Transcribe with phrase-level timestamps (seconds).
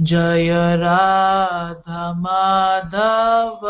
[0.00, 3.60] जय राधमाधव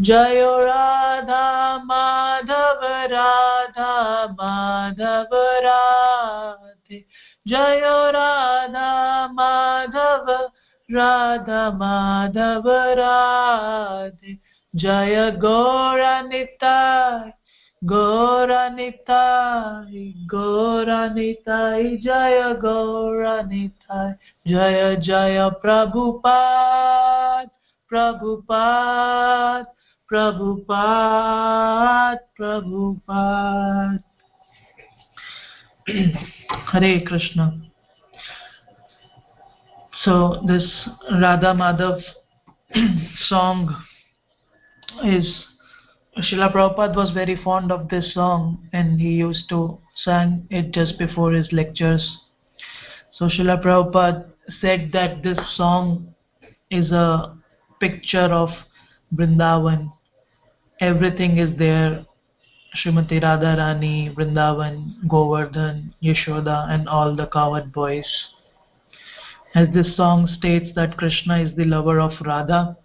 [0.00, 7.04] जय राधा माधव राधा माधव राधे।
[7.48, 10.50] जय राधा माधव
[10.90, 14.38] राधा माधव राधे।
[14.74, 17.32] जय गौरनिताय
[17.84, 24.14] गौरनिताय गौरनिताय जय गौरनिताय
[24.48, 27.48] जय जय Prabhupada
[27.88, 29.66] Prabhupada.
[30.09, 30.67] Prabhupada
[32.37, 33.99] Prabhupada
[36.71, 37.45] Hare Krishna.
[40.03, 40.63] So this
[41.11, 42.01] Radha Madhav
[43.27, 43.83] song
[45.03, 45.45] is
[46.17, 50.99] Srila Prabhupada was very fond of this song and he used to sing it just
[50.99, 52.05] before his lectures.
[53.13, 56.13] So Srila Prabhupada said that this song
[56.69, 57.37] is a
[57.79, 58.49] picture of
[59.15, 59.91] Vrindavan.
[60.80, 62.04] Everything is there.
[62.74, 68.06] Srimati Radharani, Vrindavan, Govardhan, Yashoda and all the cowherd boys.
[69.54, 72.76] As this song states that Krishna is the lover of Radha,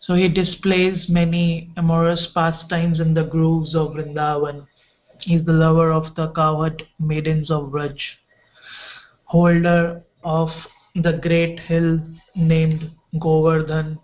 [0.00, 4.66] so he displays many amorous pastimes in the groves of Vrindavan.
[5.18, 7.98] He is the lover of the cowherd maidens of Vraj,
[9.24, 10.48] holder of
[10.94, 12.00] the great hill
[12.34, 12.90] named
[13.20, 13.98] Govardhan.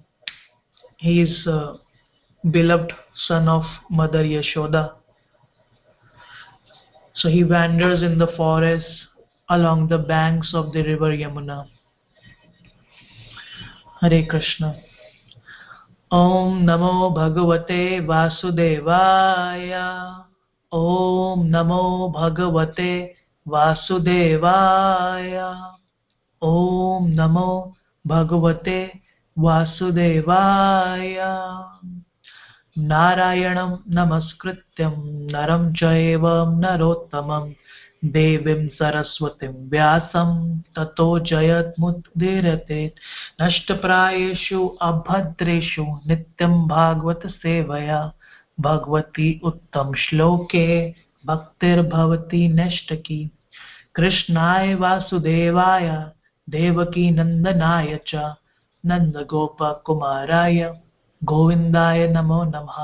[0.98, 1.76] He is a
[2.48, 4.94] beloved son of Mother Yashoda.
[7.14, 8.86] So he wanders in the forest
[9.50, 11.66] along the banks of the river Yamuna.
[14.02, 14.68] हरे कृष्ण
[16.16, 19.72] ॐ नमो भगवते वासुदेवाय
[20.74, 22.92] ॐ नमो भगवते
[23.54, 25.36] वासुदेवाय
[26.42, 27.50] ॐ नमो
[28.04, 28.80] भगवते
[29.36, 31.16] वासुदेवाय
[32.78, 34.92] नारायणं नमस्कृत्यं
[35.32, 36.28] नरं चैव
[36.58, 37.52] नरोत्तमं।
[38.04, 42.92] देवीं सरस्वतीं व्यासं ततो जयत्मुदीरते
[43.42, 48.12] नष्टप्रायेषु अभद्रेषु नित्यं भागवतसेवया।
[48.60, 50.94] भगवती उत्तमश्लोके
[51.26, 53.30] भक्तिर्भवति नष्टकी।
[53.94, 56.06] कृष्णाय वासुदेवाय
[56.50, 58.34] देवकीनन्दनाय च,
[58.86, 60.74] नन्दगोपकुमाराय।
[61.23, 62.81] गोविन्दाय नमो नमः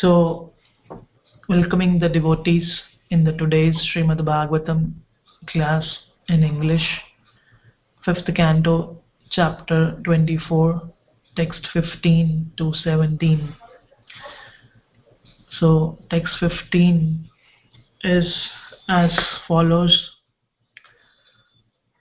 [0.00, 0.52] So,
[1.48, 4.92] welcoming the devotees in the today's Srimad Bhagavatam
[5.48, 5.84] class
[6.28, 6.86] in English,
[8.04, 10.82] fifth canto, chapter 24,
[11.36, 13.54] text 15 to 17.
[15.58, 17.28] So, text 15
[18.04, 18.48] is
[18.88, 19.10] as
[19.48, 20.10] follows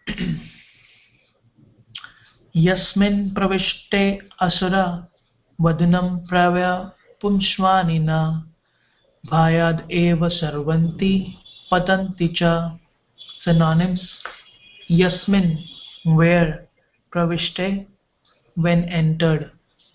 [2.55, 4.03] यस्मिन् प्रविष्टे
[4.41, 4.75] असुर
[5.59, 6.67] वदनं प्रव्य
[7.23, 8.19] पुंस्वानिना
[9.25, 11.15] भायाद एव सर्वन्ति,
[11.71, 12.51] पतन्ति च।
[13.45, 14.01] सिनोनिम्स
[14.91, 15.51] यस्मिन्
[16.19, 16.51] वेयर
[17.13, 17.69] प्रविष्टे
[18.57, 19.45] व्हेन एंटर्ड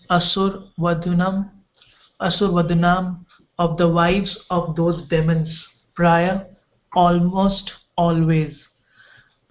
[0.09, 1.41] असुर वदनं
[2.19, 3.13] असुर वदनं
[3.59, 5.61] of the wives of those demons
[5.97, 6.29] प्राय
[6.91, 8.55] almost always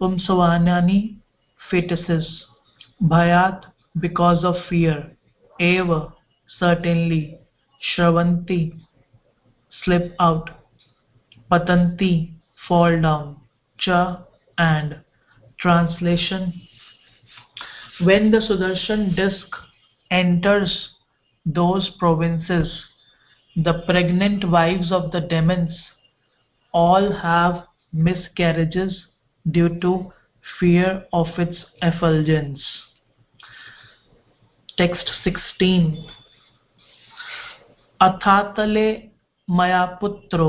[0.00, 1.00] पुंसवानानि
[1.61, 2.29] fetuses
[3.02, 3.64] bhayat
[4.00, 5.10] because of fear.
[5.58, 6.12] Eva
[6.58, 7.38] certainly.
[7.81, 8.78] Shravanti
[9.84, 10.50] slip out.
[11.50, 12.32] Patanti
[12.66, 13.37] fall down.
[13.78, 14.25] Cha
[14.58, 15.00] and
[15.58, 16.52] translation.
[18.02, 19.46] When the sudarshan disk
[20.10, 20.90] enters
[21.44, 22.84] those provinces
[23.56, 25.75] the pregnant wives of the demons
[26.72, 29.06] all have miscarriages
[29.50, 30.12] due to
[30.60, 32.62] fear of its effulgence.
[34.78, 35.90] Text 16
[38.00, 38.88] अथातले
[39.48, 40.48] मया पुत्रो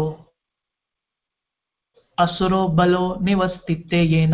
[2.17, 4.33] असुरो बलो निवस्थिते येन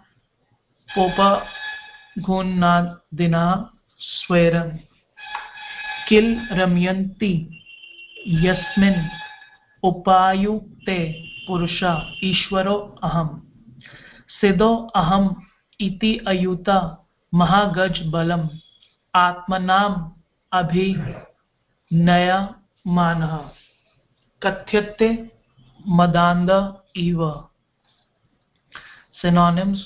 [0.98, 3.66] पोपघून्नादिनः
[4.00, 4.78] स्वैरं
[6.10, 7.62] किल रमयन्ति
[8.28, 9.10] यस्मिन्
[9.84, 11.84] उपायुक्ते पुरुष,
[12.24, 13.42] ईश्वरो अहम्।
[14.42, 15.36] सिद्धो अहम्
[15.82, 18.50] इति अयुता, महागज बलम्,
[19.16, 20.12] आत्मनाम्
[20.52, 23.50] अभिनयमानः।
[24.44, 25.35] कथ्यते
[25.88, 26.52] मदान्ध
[26.96, 27.22] इव
[29.22, 29.82] synonyms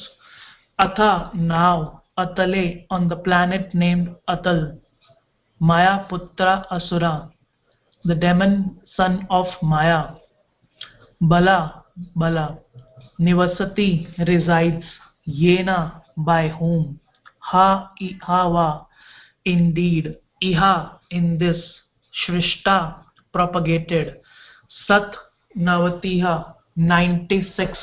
[0.78, 4.80] atha now atale on the planet named atal
[5.60, 7.30] maya putra asura
[8.06, 10.16] the demon son of maya
[11.22, 11.84] bala
[12.16, 12.58] bala
[13.20, 13.90] nivasati
[14.32, 14.86] resides
[15.28, 17.00] yena by whom
[17.40, 18.86] ha ihava
[19.46, 21.62] indeed iha in this
[22.22, 22.78] shrishta
[23.34, 24.16] propagated
[24.88, 25.16] sat
[25.56, 27.78] navatiha 96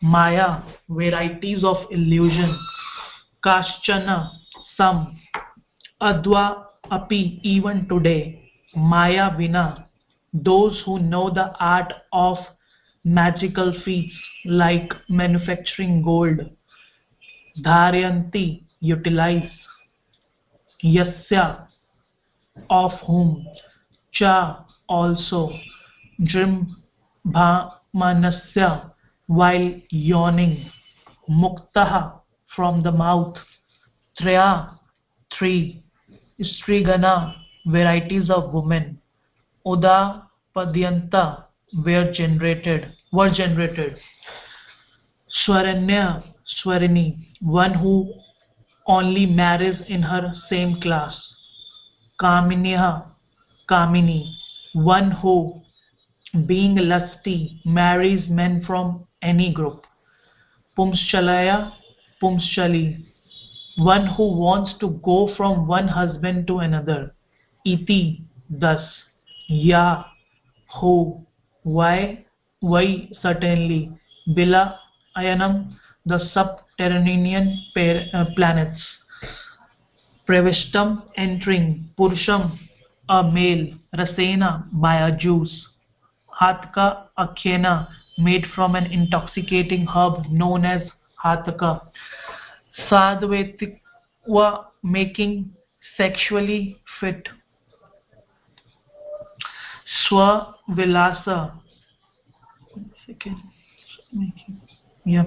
[0.00, 2.56] maya varieties of illusion.
[3.44, 4.30] Kaschana
[4.76, 5.18] some.
[6.00, 8.50] Adva api even today.
[8.74, 9.88] Maya vina
[10.32, 12.36] those who know the art of
[13.04, 16.40] magical feats like manufacturing gold.
[17.64, 19.50] Dharyanti utilize.
[20.84, 21.66] Yasya
[22.68, 23.46] of whom.
[24.12, 25.52] Cha also
[27.32, 28.90] drimbhamanasya
[29.26, 30.70] while yawning
[31.28, 32.20] muktaha
[32.54, 33.36] from the mouth
[34.20, 34.70] traya
[35.36, 35.82] three
[36.40, 37.34] strigana
[37.66, 38.98] varieties of women
[39.66, 40.22] uda
[40.54, 41.24] padyanta
[41.84, 43.98] were generated were generated.
[45.46, 46.22] Swaranya,
[46.58, 48.12] Swarini, one who
[48.86, 51.16] only marries in her same class.
[52.20, 53.06] Kaminiha,
[53.68, 54.32] Kamini,
[54.74, 55.62] one who,
[56.44, 59.86] being lusty, marries men from any group.
[60.76, 61.72] Pumschalaya,
[62.22, 63.04] Pumschali,
[63.76, 67.14] one who wants to go from one husband to another.
[67.64, 68.82] Iti, thus.
[69.48, 70.04] Ya,
[70.80, 71.24] who,
[71.62, 72.24] why,
[72.60, 73.90] why, certainly.
[74.28, 74.76] Bila,
[75.16, 77.58] Ayanam, the subterranean
[78.12, 78.80] uh, planets.
[80.28, 81.90] Pravishtam, entering.
[81.98, 82.58] Purusham,
[83.08, 83.74] a male.
[83.96, 85.66] Rasena, by a juice.
[86.40, 87.88] Hatka, a khena,
[88.18, 90.82] made from an intoxicating herb known as
[91.22, 91.80] hataka.
[92.90, 95.50] Sadhvetikwa, making
[95.96, 97.28] sexually fit.
[100.10, 101.52] Swavilasa.
[105.04, 105.24] Yeah.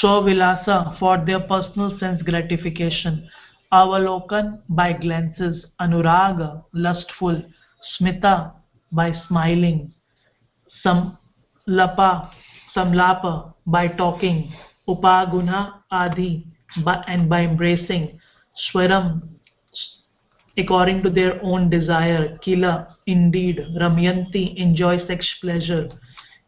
[0.00, 3.28] Swavilasa for their personal sense gratification.
[3.72, 5.66] Avalokan by glances.
[5.80, 7.42] Anuraga, lustful.
[8.00, 8.52] Smita
[8.92, 9.92] by smiling.
[10.86, 12.30] Samlapa,
[12.74, 14.52] samlapa by talking.
[14.88, 16.46] Upaguna adi
[17.08, 18.20] and by embracing.
[18.54, 19.22] Swaram
[20.56, 22.38] according to their own desire.
[22.38, 23.58] Kila, indeed.
[23.80, 25.88] Ramyanti, enjoy sex pleasure.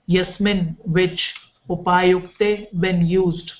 [0.07, 1.21] Yasmin, which.
[1.69, 3.51] Upayukte, when used.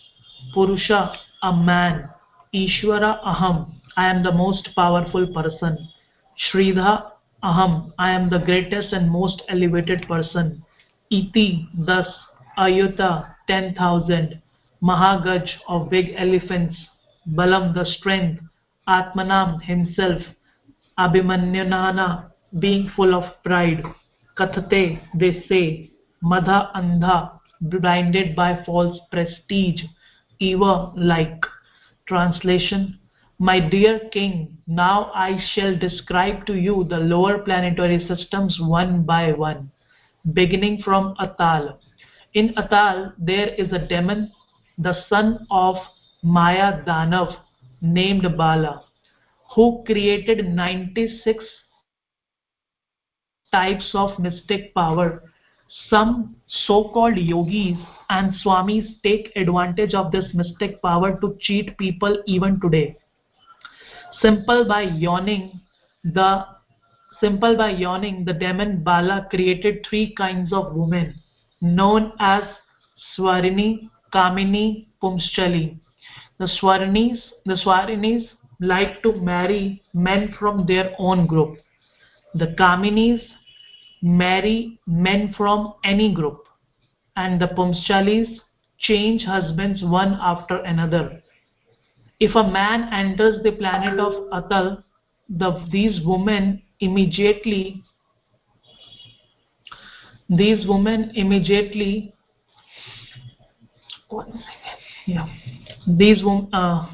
[0.55, 2.09] Purusha, a man.
[2.55, 5.77] Ishwara, aham, I am the most powerful person.
[6.39, 7.11] Shridha,
[7.43, 10.65] aham, I am the greatest and most elevated person.
[11.11, 12.07] Iti, thus.
[12.59, 14.43] Ayuta, 10,000.
[14.83, 16.77] Mahagaj, of big elephants.
[17.27, 18.43] Balam, the strength.
[18.89, 20.23] Atmanam, himself.
[20.99, 23.83] Abhimanyunana, being full of pride.
[24.37, 25.91] Kathate, they say.
[26.23, 29.83] Madha Andha, blinded by false prestige.
[30.41, 31.43] Eva, like.
[32.07, 32.99] Translation
[33.39, 39.33] My dear king, now I shall describe to you the lower planetary systems one by
[39.33, 39.71] one,
[40.33, 41.79] beginning from Atal.
[42.35, 44.33] In Atal, there is a demon,
[44.79, 45.77] the son of
[46.23, 47.37] Maya Danav,
[47.81, 48.85] named Bala
[49.55, 51.45] who created 96
[53.51, 55.23] types of mystic power.
[55.89, 57.79] Some so called yogis
[58.11, 62.97] and swamis take advantage of this mystic power to cheat people even today.
[64.21, 65.61] Simple by yawning,
[66.05, 66.47] the
[67.21, 71.15] simple by yawning, the demon Bala created three kinds of women
[71.61, 72.43] known as
[73.17, 75.79] Swarini, Kamini, Pumschali.
[76.39, 78.29] The Swarinis, the Swarinis
[78.61, 81.59] like to marry men from their own group.
[82.35, 83.21] The Kaminis
[84.03, 86.45] marry men from any group.
[87.17, 88.39] And the Pumschalis
[88.79, 91.23] change husbands one after another.
[92.21, 94.85] If a man enters the planet of Atal,
[95.29, 97.83] the, these women immediately
[100.29, 102.15] these women immediately
[105.07, 105.27] yeah
[105.87, 106.87] these women uh,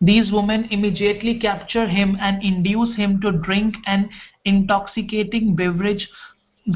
[0.00, 4.10] these women immediately capture him and induce him to drink an
[4.44, 6.06] intoxicating beverage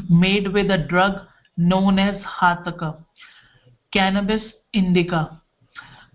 [0.09, 1.13] made with a drug
[1.57, 2.97] known as hataka,
[3.93, 4.41] cannabis
[4.73, 5.40] indica.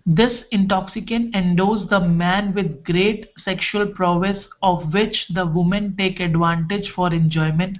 [0.09, 6.89] This intoxicant endows the man with great sexual prowess, of which the women take advantage
[6.95, 7.77] for enjoyment.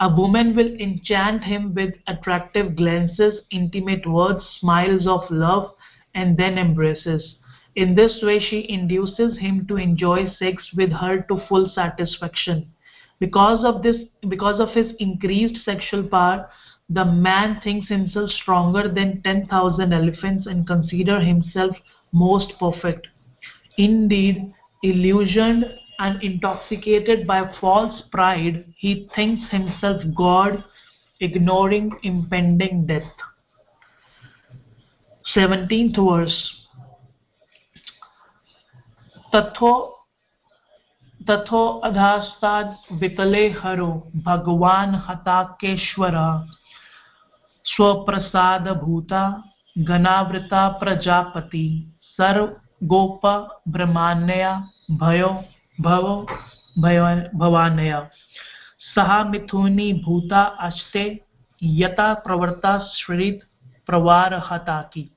[0.00, 5.74] A woman will enchant him with attractive glances, intimate words, smiles of love,
[6.14, 7.34] and then embraces.
[7.74, 12.70] In this way, she induces him to enjoy sex with her to full satisfaction.
[13.20, 16.48] Because of this, because of his increased sexual power,
[16.89, 21.75] the man thinks himself stronger than 10,000 elephants and consider himself
[22.11, 23.07] most perfect.
[23.77, 25.65] Indeed, illusioned
[25.99, 30.63] and intoxicated by false pride, he thinks himself God,
[31.21, 33.11] ignoring impending death.
[35.35, 36.57] 17th verse
[39.35, 39.71] तथो
[41.29, 43.91] तथो अधास्ताद विकले हरो
[44.25, 46.15] भगवान हताकेश्वर
[47.66, 49.42] स्वप्रसाद भूता
[49.78, 53.20] गणावृता प्रजापति सर्व गोप
[53.68, 55.44] ब्रह्मान्या भयो,
[55.80, 56.26] भव
[57.38, 58.08] भवानया।
[58.94, 61.20] सहा मिथुनी भूता अस्ते
[61.62, 63.40] यता प्रवर्ता श्रीत
[63.86, 65.10] प्रवार हता की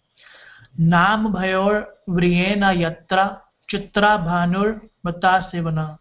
[0.79, 3.38] नाम भयोर व्रियेन यत्र,
[3.70, 5.98] चित्रा भानुर्मृता सेवना।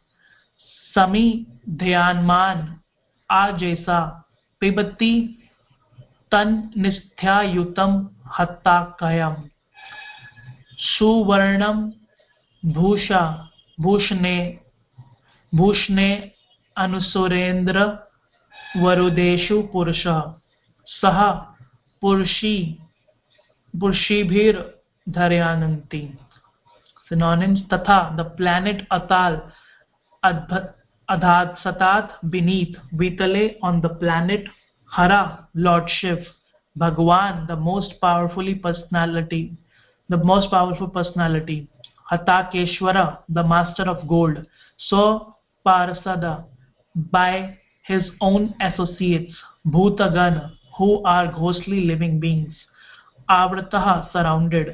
[0.94, 2.80] समी ध्यानमान
[3.30, 5.37] आ जैसा, पिबती
[6.32, 7.92] तन्निष्ठायुतं
[8.38, 9.36] हत्ताकयम्
[10.78, 11.90] सुवर्णं
[12.64, 14.60] भूषा, भूषणे
[15.54, 16.32] भूषणे
[16.76, 17.78] अनुसुरेन्द्र
[18.76, 20.22] वरुदेशु पुरुषः।
[20.86, 21.20] सः
[22.00, 22.56] पुरुषी,
[23.80, 24.60] पुरुषीभिर्
[25.08, 26.18] धर्यानन्ति
[27.08, 29.40] सिनोनिम्स तथा द प्लैनेट अताल
[31.08, 34.48] अधात सतात बिनीत वीतले on the planet
[34.96, 35.20] hara
[35.54, 36.18] lord shiv
[36.82, 39.42] bhagwan the most powerfully personality
[40.08, 41.58] the most powerful personality
[42.10, 43.06] hatakeshwara
[43.38, 44.38] the master of gold
[44.88, 45.02] so
[45.66, 46.34] parasada
[47.18, 47.32] by
[47.90, 49.36] his own associates
[49.76, 50.44] bhutagana
[50.78, 52.54] who are ghostly living beings
[53.40, 54.68] avratah surrounded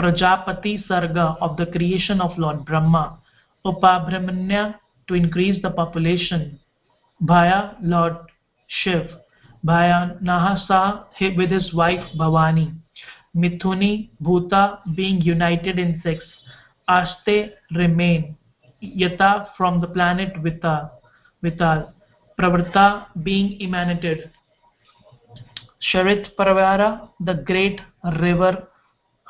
[0.00, 3.18] Prajapati Sarga of the creation of Lord Brahma,
[3.66, 6.58] Upabhramanya to increase the population,
[7.22, 8.16] Bhava Lord
[8.66, 9.10] Shiv,
[9.64, 11.04] Bhaya Nahasa
[11.36, 12.74] with his wife Bhavani,
[13.36, 16.24] Mithuni Bhuta being united in sex,
[16.88, 18.36] Aste remain,
[18.82, 20.90] Yata from the planet Vita,
[21.42, 21.92] Vital,
[22.38, 24.30] Pravrta being emanated,
[25.92, 27.80] Sharit Parvara the great
[28.20, 28.66] river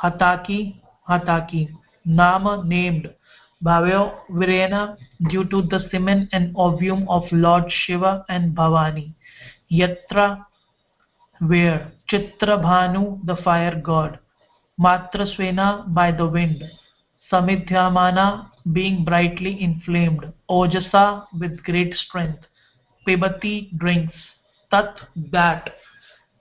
[0.02, 1.68] Hataki, Hataki,
[2.04, 3.12] Nama named.
[3.62, 4.96] Bhavyo Virena
[5.28, 9.12] due to the semen and ovum of Lord Shiva and Bhavani.
[9.70, 10.44] Yatra
[11.46, 14.18] where Chitrabhanu the fire god,
[14.78, 16.62] Matraswena by the wind,
[17.30, 22.46] Samidhyamana being brightly inflamed, Ojasa with great strength,
[23.06, 24.14] Pibati drinks,
[24.70, 25.00] Tat
[25.32, 25.70] that,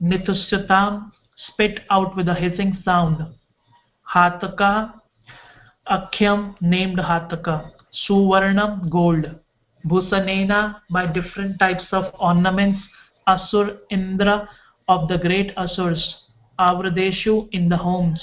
[0.01, 3.25] Nithusyatam spit out with a hissing sound,
[4.13, 4.93] Hataka,
[5.89, 7.71] Akhyam named Hataka,
[8.07, 9.39] Suvarnam gold,
[9.85, 12.79] Bhusanena by different types of ornaments,
[13.33, 14.49] Asur Indra
[14.87, 16.01] of the great Asurs,
[16.59, 18.21] Avradeshu in the homes,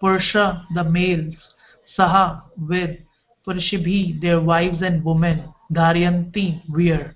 [0.00, 1.34] Purusha the males,
[1.98, 2.98] Saha with,
[3.46, 7.14] Purshibhi their wives and women, Dharyanti wear.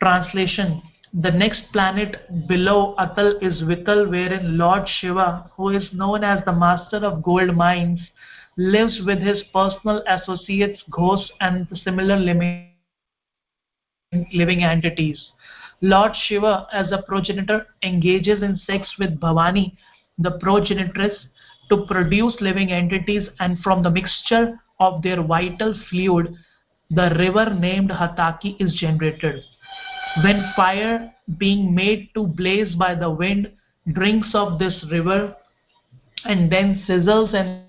[0.00, 0.82] Translation
[1.14, 2.16] the next planet
[2.48, 7.54] below Atal is Vital, wherein Lord Shiva, who is known as the master of gold
[7.54, 8.00] mines,
[8.56, 12.70] lives with his personal associates, ghosts, and similar living
[14.64, 15.32] entities.
[15.82, 19.76] Lord Shiva, as a progenitor, engages in sex with Bhavani,
[20.18, 21.16] the progenitress,
[21.68, 26.34] to produce living entities, and from the mixture of their vital fluid,
[26.90, 29.42] the river named Hataki is generated.
[30.22, 33.50] When fire being made to blaze by the wind
[33.92, 35.34] drinks of this river
[36.24, 37.64] and then sizzles and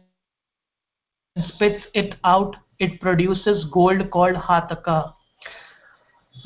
[1.48, 5.14] spits it out it produces gold called hataka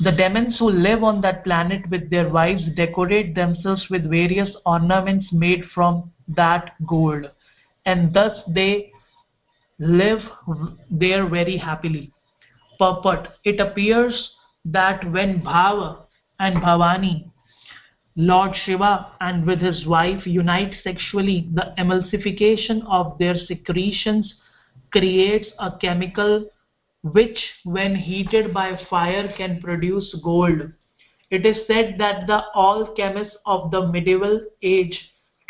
[0.00, 5.26] the demons who live on that planet with their wives decorate themselves with various ornaments
[5.32, 7.30] made from that gold
[7.86, 8.92] and thus they
[9.78, 10.20] live
[10.90, 12.12] there very happily.
[12.78, 14.30] Purport it appears
[14.64, 16.02] that when Bhava
[16.38, 17.30] and Bhavani,
[18.16, 24.34] Lord Shiva and with his wife unite sexually, the emulsification of their secretions
[24.92, 26.48] creates a chemical
[27.02, 30.72] which when heated by fire can produce gold.
[31.30, 34.98] It is said that the alchemists of the medieval age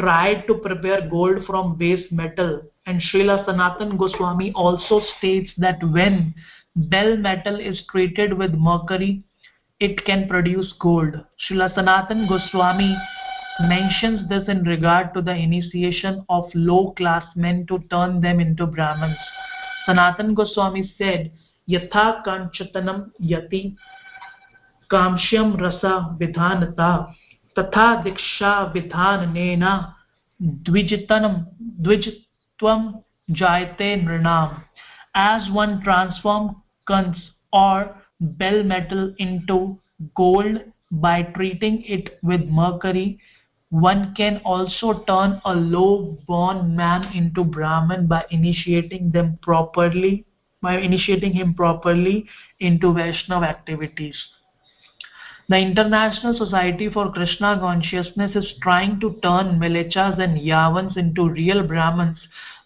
[0.00, 6.34] tried to prepare gold from base metal and Srila Sanatan Goswami also states that when
[6.74, 9.22] bell metal is treated with mercury,
[9.78, 11.14] it can produce gold.
[11.44, 12.96] Srila Sanatan Goswami
[13.60, 18.66] mentions this in regard to the initiation of low class men to turn them into
[18.66, 19.18] Brahmins.
[19.88, 21.32] Sanatan Goswami said,
[21.66, 23.74] Yatha kanchatanam yati
[24.90, 27.14] kamshyam rasa vidhanata
[27.56, 29.94] tatha diksha vidhanena
[30.42, 31.46] dvijitanam
[31.80, 34.62] dvijitvam jayate nrinam.
[35.14, 39.78] As one transforms or bell metal into
[40.14, 43.18] gold by treating it with mercury
[43.70, 50.24] one can also turn a low born man into brahman by initiating them properly
[50.62, 52.26] by initiating him properly
[52.60, 54.16] into vaishnav activities
[55.48, 61.62] the international society for krishna consciousness is trying to turn milechas and yavans into real
[61.62, 62.18] brahmins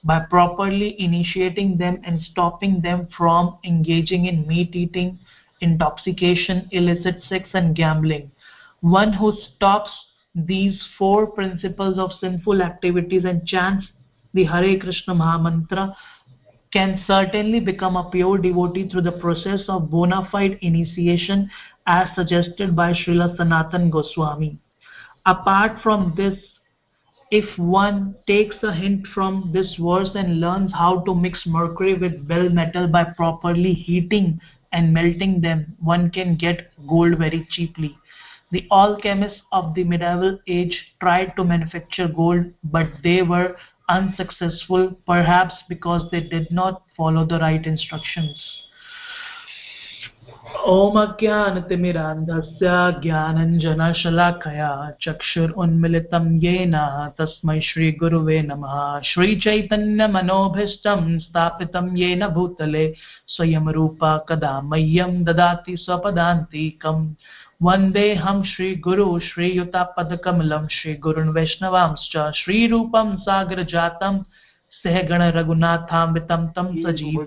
[0.05, 5.19] by properly initiating them and stopping them from engaging in meat eating,
[5.61, 8.31] intoxication, illicit sex, and gambling.
[8.81, 9.91] One who stops
[10.35, 13.87] these four principles of sinful activities and chants
[14.35, 15.95] the Hare Krishna Mahamantra
[16.73, 21.51] can certainly become a pure devotee through the process of bona fide initiation
[21.87, 24.59] as suggested by Srila Sanatan Goswami.
[25.27, 26.39] apart from this
[27.31, 32.29] if one takes a hint from this verse and learns how to mix mercury with
[32.29, 34.39] bell metal by properly heating
[34.73, 37.97] and melting them, one can get gold very cheaply
[38.52, 43.58] The alchemists of the medieval age tried to manufacture gold, but they were
[43.90, 48.64] unsuccessful, perhaps because they did not follow the right instructions.
[50.68, 52.68] ओमज्ञानतिमिरान्धस्य
[53.04, 56.76] ज्ञानञ्जनशलाकया चक्षुरुन्मिलितं येन
[57.18, 58.76] तस्मै श्रीगुरुवे नमः
[59.10, 62.86] श्रीचैतन्यमनोभीष्टं स्थापितं येन भूतले
[63.36, 67.14] स्वयं रूपा कदा मह्यं ददाति स्वपदान्तिकम्
[67.63, 74.19] वन्देऽहं श्रीगुरु श्रीयुतापदकमलं श्रीगुरुन् वैष्णवांश्च श्रीरूपं सागरजातं
[74.85, 77.21] सहगण रघुनाथामृतं तं सजीव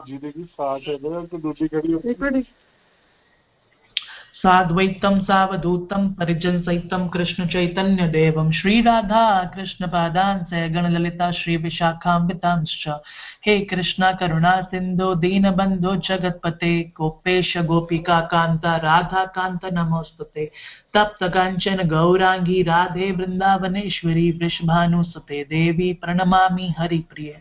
[4.35, 12.87] साद्वैतं सावधूतं परिजनसहितं कृष्णचैतन्यदेवं श्रीराधा कृष्णपादान् सहगणललिता श्रीविशाखाम्बितांश्च
[13.45, 20.51] हे कृष्णा, करुणा, सिन्धो, दीनबन्धो, जगत्पते गोपेश गोपिका, कान्ता राधाकान्त नमोऽस्तुते
[20.93, 27.35] तप्तकाञ्चन गौराङ्गी, राधे, वृन्दावनेश्वरी, वृषभानुसुते, देवी, प्रणमामि, हरिप्रिये।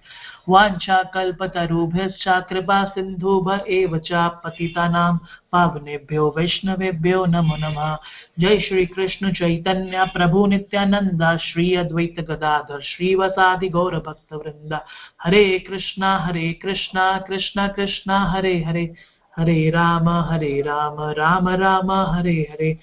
[2.41, 5.17] कृपा सिन्धुभ एव च पतितानां
[5.53, 7.97] पावनेभ्यो वैष्णवेभ्यो नमो नमः।
[8.39, 14.81] जय श्री कृष्ण चैतन्य प्रभु नित्यानंद श्री अद्वैत गदाधर श्रीवसादि गौर भक्त वृंदा
[15.23, 18.95] हरे कृष्ण हरे कृष्ण कृष्ण कृष्ण, हरे हरे।
[19.37, 22.79] हरे राम हरे राम राम राम, हरे हरे।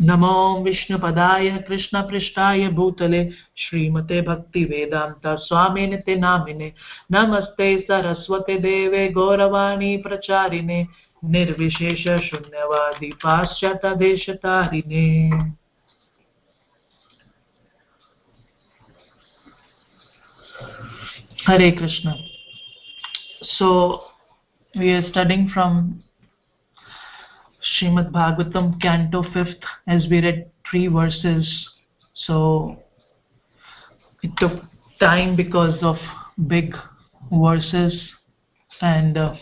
[0.00, 6.70] नमो विष्णुपदाय कृष्णपृष्ठाय भूतले श्रीमते भक्तिवेदान्त स्वामिनिते नामिने
[7.10, 10.84] नमस्ते सरस्वते देवे गौरवाणी प्रचारिणे।
[11.24, 15.06] निर्विशेष शून्यवादी पाश्चातदेशतारिणे
[21.46, 22.12] Hare Krishna.
[23.58, 23.68] So,
[24.74, 26.02] we are studying from
[27.74, 31.68] Srimad Bhagavatam, Canto 5th, as we read three verses.
[32.14, 32.82] So
[34.22, 34.62] it took
[35.00, 35.96] time because of
[36.46, 36.74] big
[37.32, 38.12] verses
[38.80, 39.34] and uh,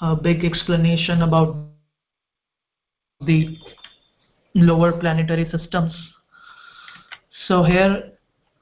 [0.00, 1.56] a big explanation about
[3.20, 3.56] the
[4.54, 5.94] lower planetary systems.
[7.46, 8.12] So here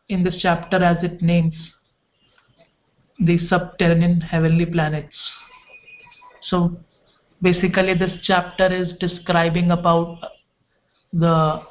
[0.09, 1.55] in this chapter, as it names,
[3.19, 5.17] the subterranean heavenly planets.
[6.43, 6.79] So
[7.43, 10.19] basically this chapter is describing about
[11.13, 11.63] the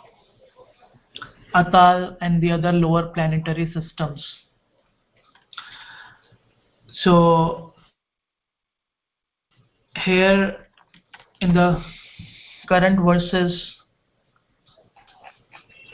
[1.55, 4.25] Atal and the other lower planetary systems.
[7.03, 7.73] So
[10.03, 10.57] here
[11.41, 11.81] in the
[12.67, 13.75] current verses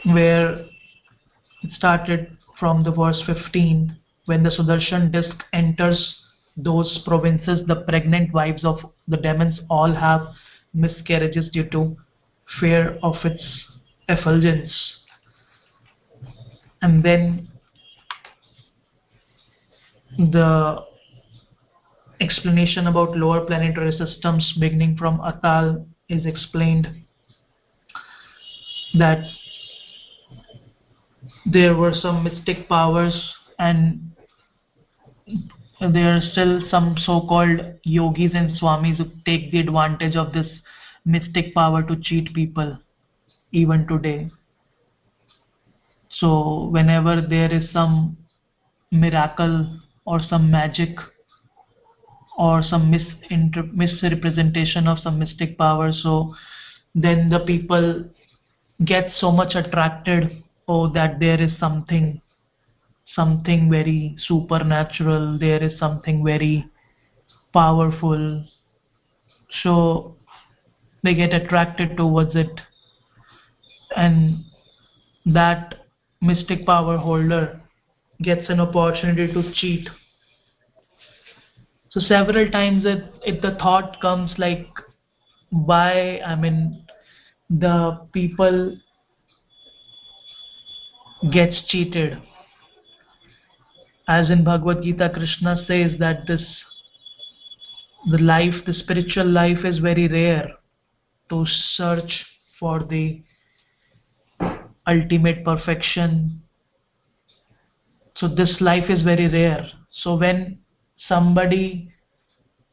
[0.05, 0.65] where
[1.63, 6.15] it started from the verse 15 when the Sudarshan disk enters
[6.57, 10.21] those provinces the pregnant wives of the demons all have
[10.73, 11.95] miscarriages due to
[12.59, 13.43] fear of its
[14.07, 14.71] effulgence.
[16.81, 17.49] And then
[20.17, 20.85] the
[22.21, 26.87] explanation about lower planetary systems beginning from Atal is explained
[28.97, 29.23] that
[31.45, 34.11] there were some mystic powers and
[35.91, 40.47] there are still some so-called yogis and swamis who take the advantage of this
[41.05, 42.77] mystic power to cheat people
[43.51, 44.29] even today.
[46.09, 48.17] So whenever there is some
[48.91, 50.97] miracle or some magic
[52.37, 52.91] or some
[53.73, 56.33] misrepresentation of some mystic power so
[56.93, 58.05] then the people
[58.83, 62.21] get so much attracted oh that there is something
[63.13, 66.69] something very supernatural there is something very
[67.53, 68.45] powerful.
[69.63, 70.15] So
[71.03, 72.61] they get attracted towards it.
[73.95, 74.43] And
[75.25, 75.85] that
[76.21, 77.61] mystic power holder
[78.21, 79.87] gets an opportunity to cheat.
[81.89, 84.67] So several times it, it the thought comes like
[85.51, 86.85] why i mean
[87.49, 88.77] the people
[91.31, 92.21] gets cheated
[94.07, 96.43] as in bhagavad gita krishna says that this
[98.11, 100.49] the life the spiritual life is very rare
[101.29, 102.25] to search
[102.59, 103.21] for the
[104.87, 106.41] ultimate perfection.
[108.17, 109.65] So this life is very rare.
[109.91, 110.59] So when
[111.07, 111.91] somebody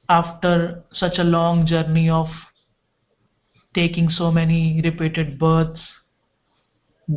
[0.08, 2.26] after such a long journey of
[3.74, 5.80] taking so many repeated births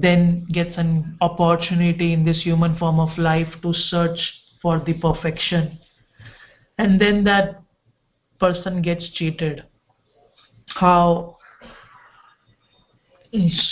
[0.02, 4.20] then gets an opportunity in this human form of life to search
[4.62, 5.80] for the perfection.
[6.78, 7.62] And then that
[8.40, 9.64] person gets cheated.
[10.68, 11.38] How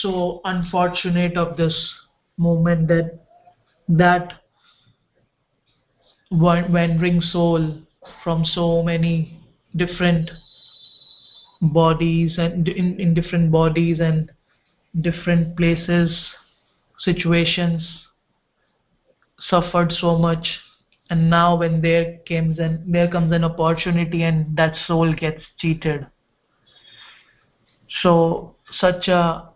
[0.02, 1.76] so unfortunate of this
[2.38, 3.20] moment that
[3.88, 4.34] that
[6.32, 7.82] wandering soul
[8.24, 9.40] from so many
[9.76, 10.30] different
[11.62, 14.32] bodies and in, in different bodies and
[15.02, 16.32] different places
[17.00, 18.06] situations
[19.40, 20.48] suffered so much.
[21.10, 26.08] And now when there comes an there comes an opportunity and that soul gets cheated.
[28.02, 29.50] So such a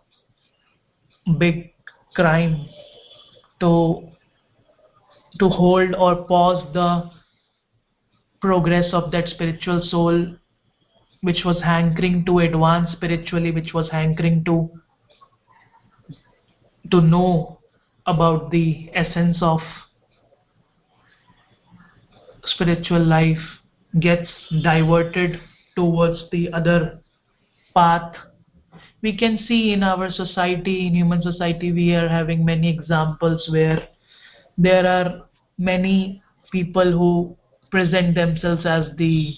[1.38, 1.72] big
[2.14, 2.66] crime
[3.60, 4.08] to
[5.38, 7.10] to hold or pause the
[8.40, 10.36] progress of that spiritual soul
[11.22, 14.70] which was hankering to advance spiritually which was hankering to
[16.90, 17.58] to know
[18.06, 19.60] about the essence of
[22.44, 23.60] spiritual life
[24.00, 24.28] gets
[24.62, 25.40] diverted
[25.76, 27.00] towards the other
[27.74, 28.14] path.
[29.02, 33.88] We can see in our society in human society we are having many examples where
[34.56, 37.36] there are many people who
[37.70, 39.34] present themselves as the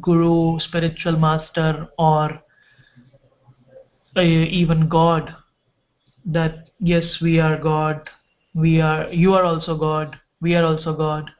[0.00, 2.40] guru spiritual master or
[4.16, 5.34] uh, even god
[6.24, 8.08] that yes we are god
[8.54, 11.30] we are you are also god we are also god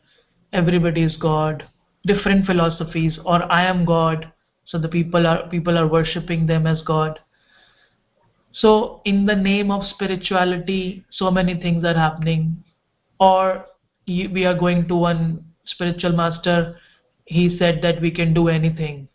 [0.53, 1.65] everybody is god
[2.07, 4.33] different philosophies or i am god
[4.65, 7.19] so the people are people are worshipping them as god.
[8.53, 12.63] So in the name of spirituality so many things are happening.
[13.19, 13.67] Or
[14.07, 16.77] we are going to one spiritual master
[17.25, 19.09] he said that we can do anything.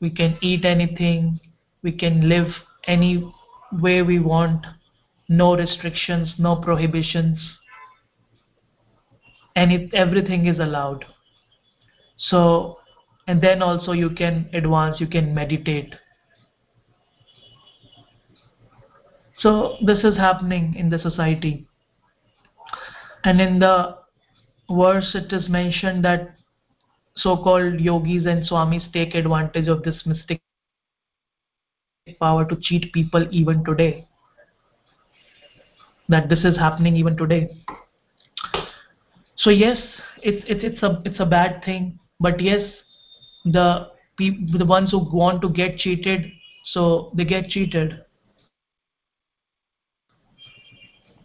[0.00, 1.40] We can eat anything
[1.82, 2.48] we can live
[2.86, 3.32] any
[3.80, 4.66] way we want
[5.28, 7.38] no restrictions no prohibitions
[9.54, 11.04] and it, everything is allowed.
[12.16, 12.78] So
[13.26, 15.94] and then also you can advance you can meditate.
[19.38, 21.66] So this is happening in the society.
[23.24, 23.98] And in the
[24.70, 26.36] verse it is mentioned that
[27.16, 30.40] so-called yogis and swamis take advantage of this mystic
[32.20, 34.06] power to cheat people even today
[36.08, 37.56] that this is happening even today.
[39.36, 39.78] So yes
[40.22, 42.70] it's it's it's a it's a bad thing but yes
[43.44, 46.30] the the ones who want to get cheated
[46.72, 48.04] so they get cheated.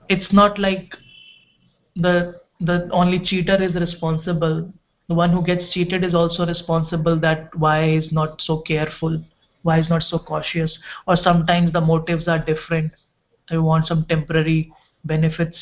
[0.10, 0.94] It's not like
[1.96, 4.72] the the only cheater is responsible.
[5.10, 9.24] The one who gets cheated is also responsible that why is not so careful
[9.68, 10.78] why is not so cautious.
[11.08, 12.92] Or sometimes the motives are different.
[13.50, 14.72] They want some temporary
[15.06, 15.58] benefits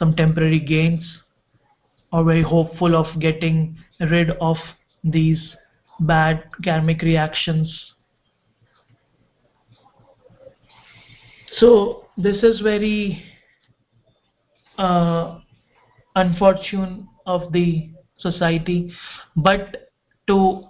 [0.00, 1.20] some temporary gains
[2.10, 4.56] or very hopeful of getting rid of
[5.04, 5.56] these
[6.00, 7.92] bad karmic reactions.
[11.58, 13.22] So this is very
[14.78, 15.40] uh,
[16.16, 18.90] unfortunate of the society.
[19.36, 19.90] But
[20.28, 20.64] to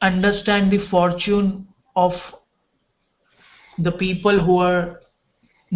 [0.00, 2.12] understand the fortune of
[3.78, 5.00] the people who are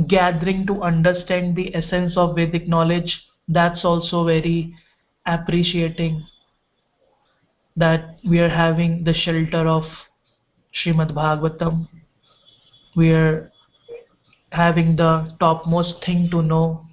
[0.07, 4.75] gathering to understand the essence of Vedic knowledge that's also very
[5.27, 6.25] appreciating
[7.77, 9.85] that we are having the shelter of
[10.73, 11.89] Srimad Bhagavatam.
[12.97, 13.51] We are
[14.51, 16.87] having the topmost thing to know.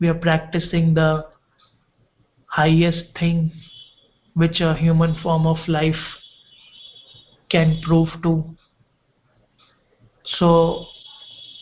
[0.00, 1.26] We are practicing the
[2.46, 3.52] highest thing
[4.34, 5.96] which a human form of life
[7.50, 8.44] can prove to.
[10.38, 10.86] So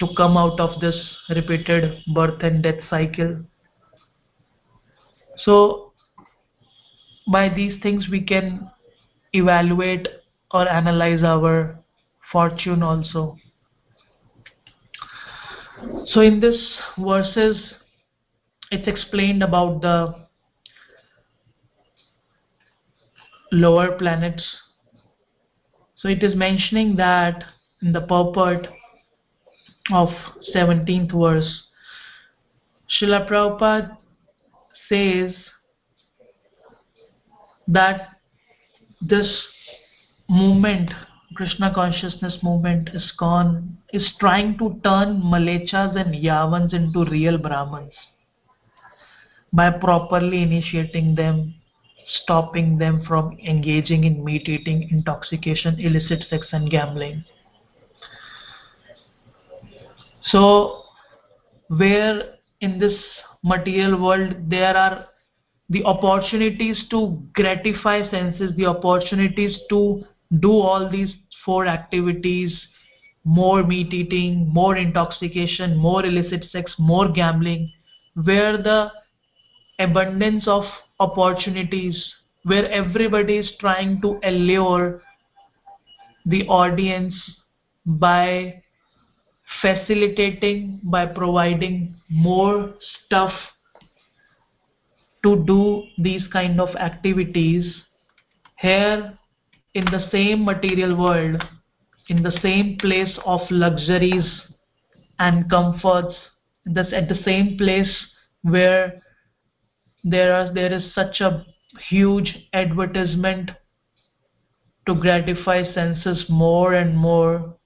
[0.01, 0.97] to come out of this
[1.29, 3.45] repeated birth and death cycle.
[5.39, 5.93] So
[7.27, 8.71] by these things we can
[9.33, 10.09] evaluate
[10.53, 11.79] or analyze our
[12.31, 13.37] fortune also.
[16.07, 16.57] So in this
[16.99, 17.75] verses
[18.71, 20.15] it's explained about the
[23.53, 24.45] lower planets
[26.05, 27.45] so it is mentioning that
[27.81, 28.69] in the purport
[29.91, 30.11] of
[30.55, 31.63] 17th verse
[32.91, 33.97] Srila Prabhupada
[34.87, 35.35] says
[37.67, 38.11] that
[39.01, 39.31] this
[40.29, 40.91] movement
[41.37, 47.95] Krishna consciousness movement ISKCON is trying to turn Mlechas and Yavans into real Brahmins
[49.55, 51.55] by properly initiating them,
[52.23, 57.25] stopping them from engaging in meat eating, intoxication, illicit sex, and gambling.
[60.23, 60.83] So,
[61.69, 62.95] where in this
[63.43, 65.07] material world there are
[65.71, 70.05] the opportunities to gratify senses, the opportunities to
[70.41, 71.15] do all these
[71.45, 72.69] four activities
[73.25, 77.73] more meat eating, more intoxication, more illicit sex, more gambling,
[78.23, 78.91] where the
[79.79, 80.65] abundance of
[81.01, 85.03] opportunities, where everybody is trying to allure
[86.27, 87.15] the audience
[87.87, 88.63] by
[89.61, 92.75] facilitating, by providing more
[93.07, 93.33] stuff
[95.23, 97.83] to do these kind of activities
[98.59, 99.19] here
[99.75, 101.43] in the same material world
[102.09, 104.43] in the same place of luxuries
[105.19, 106.15] and comforts
[106.67, 108.07] this at the same place
[108.43, 109.03] where
[110.05, 111.45] there are there is such a
[111.89, 113.51] huge advertisement
[114.87, 117.57] to gratify senses more and more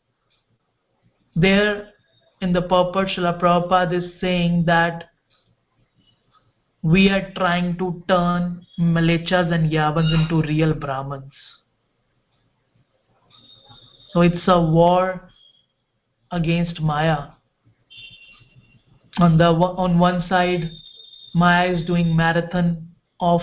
[1.35, 1.89] there
[2.41, 5.05] in the purport Srila Prabhupada is saying that
[6.83, 11.33] we are trying to turn Malechas and Yavans into real Brahmins.
[14.13, 15.29] So it's a war
[16.31, 17.31] against Maya.
[19.19, 20.71] On the on one side,
[21.39, 22.89] Maya is doing marathon
[23.21, 23.41] of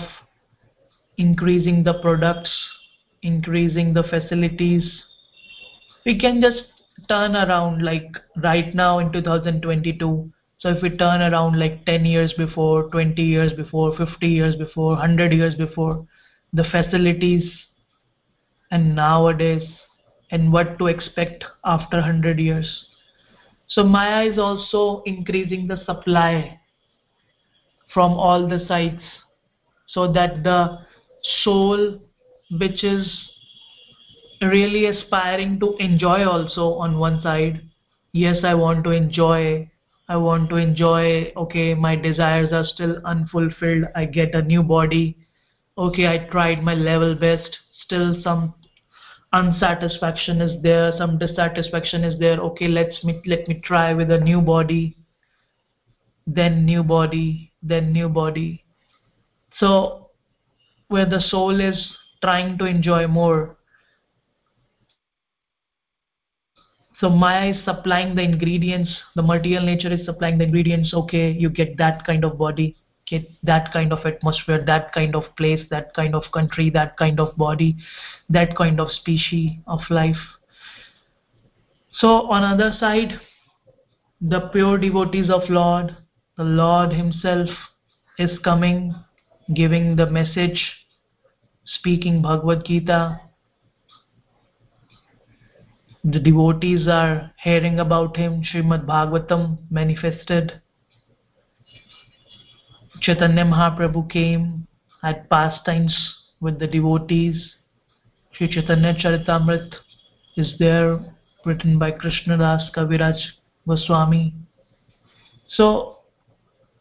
[1.18, 2.50] increasing the products,
[3.22, 5.02] increasing the facilities.
[6.04, 6.64] We can just
[7.08, 12.32] turn around like right now in 2022 so if we turn around like 10 years
[12.32, 16.06] before, 20 years before, 50 years before, 100 years before,
[16.52, 17.44] the facilities
[18.70, 19.62] and nowadays
[20.30, 22.86] and what to expect after 100 years.
[23.68, 26.58] So Maya is also increasing the supply
[27.92, 29.02] from all the sides
[29.86, 30.78] so that the
[31.42, 32.00] soul
[32.58, 33.30] which is
[34.42, 37.62] really aspiring to enjoy also on one side
[38.12, 39.68] yes i want to enjoy
[40.08, 45.16] I want to enjoy, okay, my desires are still unfulfilled, I get a new body,
[45.76, 48.54] okay, I tried my level best, still some
[49.32, 54.20] unsatisfaction is there, some dissatisfaction is there, okay, let's me, let me try with a
[54.20, 54.96] new body,
[56.24, 58.64] then new body, then new body.
[59.58, 60.10] So,
[60.88, 63.56] where the soul is trying to enjoy more,
[66.98, 71.50] So Maya is supplying the ingredients, the material nature is supplying the ingredients, okay, you
[71.50, 72.74] get that kind of body,
[73.06, 77.20] get that kind of atmosphere, that kind of place, that kind of country, that kind
[77.20, 77.76] of body,
[78.30, 80.16] that kind of species of life.
[81.92, 83.20] So on other side,
[84.22, 85.94] the pure devotees of Lord,
[86.36, 87.48] the Lord himself
[88.18, 88.94] is coming,
[89.54, 90.60] giving the message,
[91.64, 93.20] speaking Bhagavad Gita,
[96.04, 98.44] the devotees are hearing about him.
[98.44, 100.60] Srimad Bhagavatam manifested.
[103.00, 104.68] Chaitanya Mahaprabhu came,
[105.02, 105.96] had pastimes
[106.40, 107.56] with the devotees.
[108.32, 109.74] Sri Chaitanya Charitamrit
[110.36, 111.00] is there,
[111.44, 113.18] written by Krishnadas Kaviraj
[113.66, 114.34] Goswami.
[115.48, 115.95] So,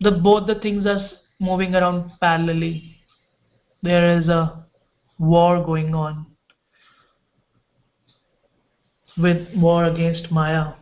[0.02, 2.96] the both the things are moving around parallelly.
[3.82, 4.66] There is a
[5.20, 6.26] war going on
[9.18, 10.74] with war against Maya.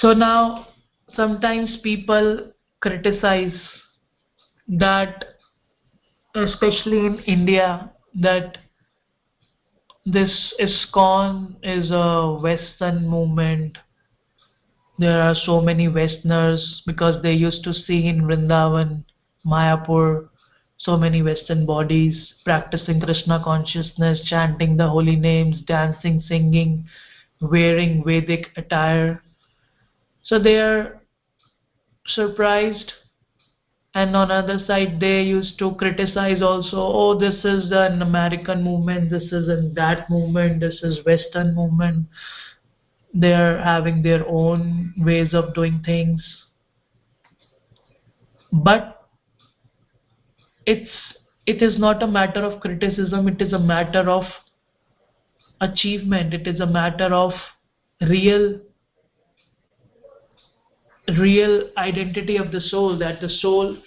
[0.00, 0.68] So now
[1.14, 3.58] sometimes people criticize
[4.68, 5.24] that,
[6.34, 8.58] especially in India, that
[10.04, 13.78] this ISKCON is a Western movement.
[14.98, 19.04] There are so many Westerners because they used to sing in Vrindavan,
[19.44, 20.28] Mayapur,
[20.78, 26.86] so many Western bodies practicing Krishna consciousness, chanting the holy names, dancing, singing,
[27.40, 29.22] wearing Vedic attire.
[30.22, 31.02] So they are
[32.06, 32.92] surprised
[33.96, 39.10] and on other side they used to criticize also oh this is an american movement
[39.10, 42.06] this is in that movement this is western movement
[43.16, 46.22] they are having their own ways of doing things.
[48.52, 49.08] But
[50.66, 50.90] it's
[51.46, 54.24] it is not a matter of criticism it is a matter of
[55.60, 56.34] achievement.
[56.34, 57.32] It is a matter of
[58.02, 58.60] real
[61.18, 63.78] real identity of the soul that the soul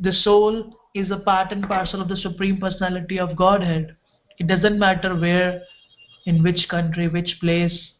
[0.00, 3.96] the soul is a part and parcel of the supreme personality of godhead.
[4.38, 5.62] It doesn't matter where
[6.24, 7.90] in which country which place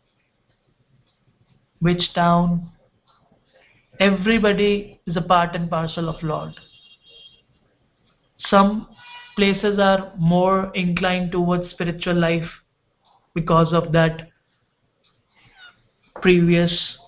[1.81, 2.71] which town
[3.99, 6.53] everybody is a part and parcel of lord
[8.49, 8.89] some
[9.37, 12.51] places are more inclined towards spiritual life
[13.35, 14.29] because of that
[16.21, 16.99] previous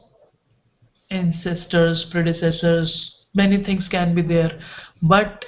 [1.11, 4.59] ancestors, predecessors, many things can be there.
[5.03, 5.45] But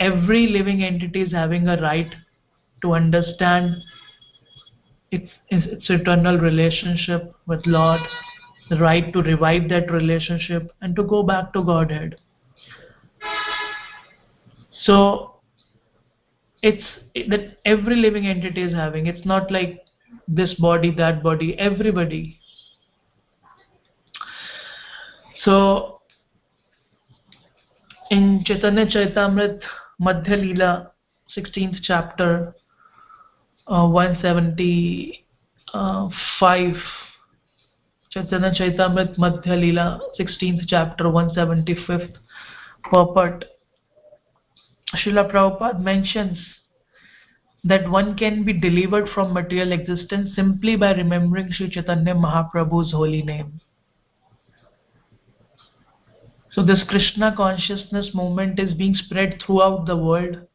[0.00, 2.12] every living entity is having a right
[2.82, 3.76] to understand
[5.14, 8.00] its, its eternal relationship with Lord,
[8.70, 12.16] the right to revive that relationship and to go back to Godhead.
[14.84, 15.36] So
[16.62, 16.84] it's
[17.14, 19.06] that every living entity is having.
[19.06, 19.80] It's not like
[20.26, 22.40] this body, that body, everybody.
[25.44, 26.00] So
[28.10, 29.60] in Chaitanya Charitamrit
[30.00, 30.90] Madhya Leela,
[31.36, 32.54] 16th chapter,
[33.66, 36.74] uh, 175,
[38.10, 42.18] Chaitanya Charitamrit Madhya Leela, 16th chapter, 175th
[42.84, 43.44] purport,
[44.94, 46.38] Srila Prabhupada mentions
[47.64, 53.22] that one can be delivered from material existence simply by remembering Sri Chaitanya Mahaprabhu's holy
[53.22, 53.60] name.
[56.52, 60.46] So this Krishna consciousness movement is being spread throughout the world,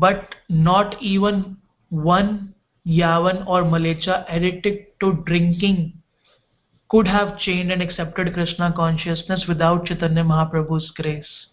[0.00, 1.56] but not even
[1.90, 2.54] one
[2.86, 5.92] Yavan or Malecha addicted to drinking
[6.88, 11.46] could have changed and accepted Krishna consciousness without Chaitanya Mahaprabhu's grace.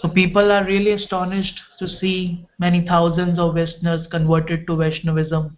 [0.00, 5.56] So people are really astonished to see many thousands of Westerners converted to Vaishnavism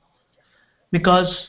[0.91, 1.49] because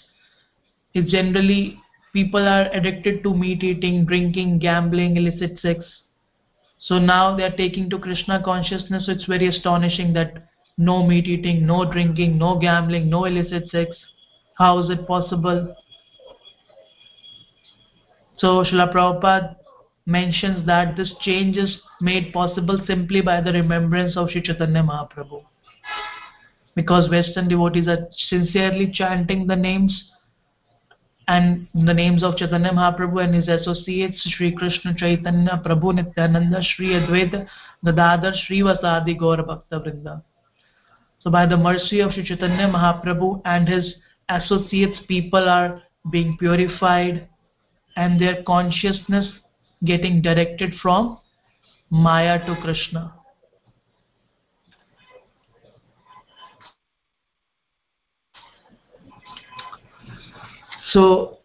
[0.93, 1.79] it's generally
[2.13, 5.85] people are addicted to meat eating, drinking, gambling, illicit sex.
[6.81, 9.05] So now they are taking to Krishna consciousness.
[9.05, 13.91] So it's very astonishing that no meat eating, no drinking, no gambling, no illicit sex.
[14.55, 15.75] How is it possible?
[18.37, 19.55] So Srila Prabhupada
[20.07, 25.43] mentions that this change is made possible simply by the remembrance of Sri Chaitanya Mahaprabhu.
[26.75, 30.10] Because Western devotees are sincerely chanting the names
[31.31, 36.89] and the names of Chaitanya Mahaprabhu and his associates Sri Krishna Chaitanya Prabhu Nityananda Sri
[36.99, 37.47] Advaita
[37.85, 40.21] Gadadhar Sri Vasadi Gaura Bhakta Vrinda.
[41.19, 43.95] So by the mercy of Sri Chaitanya Mahaprabhu and his
[44.27, 47.29] associates people are being purified
[47.95, 49.31] and their consciousness
[49.85, 51.17] getting directed from
[51.89, 53.13] Maya to Krishna.
[60.91, 61.37] So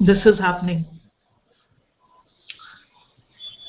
[0.00, 0.86] this is happening.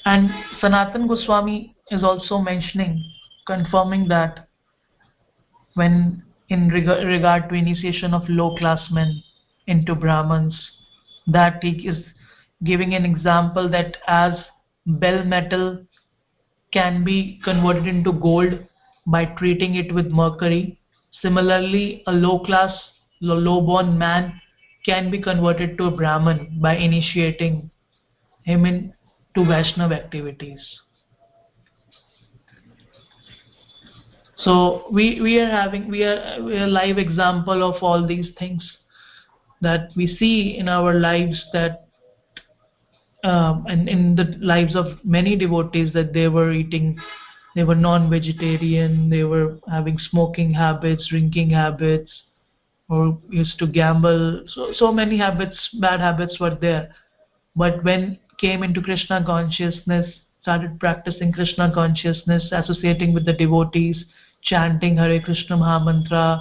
[0.05, 0.29] And
[0.61, 3.03] Sanatan Goswami is also mentioning,
[3.45, 4.47] confirming that
[5.73, 9.21] when in reg- regard to initiation of low class men
[9.67, 10.57] into Brahmins,
[11.27, 11.97] that he is
[12.63, 14.33] giving an example that as
[14.85, 15.85] bell metal
[16.71, 18.57] can be converted into gold
[19.05, 20.79] by treating it with mercury,
[21.21, 22.73] similarly, a low class,
[23.21, 24.39] low born man
[24.85, 27.69] can be converted to a Brahman by initiating
[28.43, 28.91] him into
[29.37, 30.59] Vaishnav activities.
[34.37, 38.27] So we, we are having we are we are a live example of all these
[38.37, 38.77] things
[39.61, 41.87] that we see in our lives that
[43.25, 46.97] um, and in the lives of many devotees that they were eating
[47.53, 52.23] they were non-vegetarian they were having smoking habits drinking habits
[52.89, 54.43] or used to gamble.
[54.47, 56.93] So so many habits bad habits were there.
[57.55, 60.07] But when came into krishna consciousness
[60.41, 64.05] started practicing krishna consciousness associating with the devotees
[64.43, 66.39] chanting hare krishna mahamantra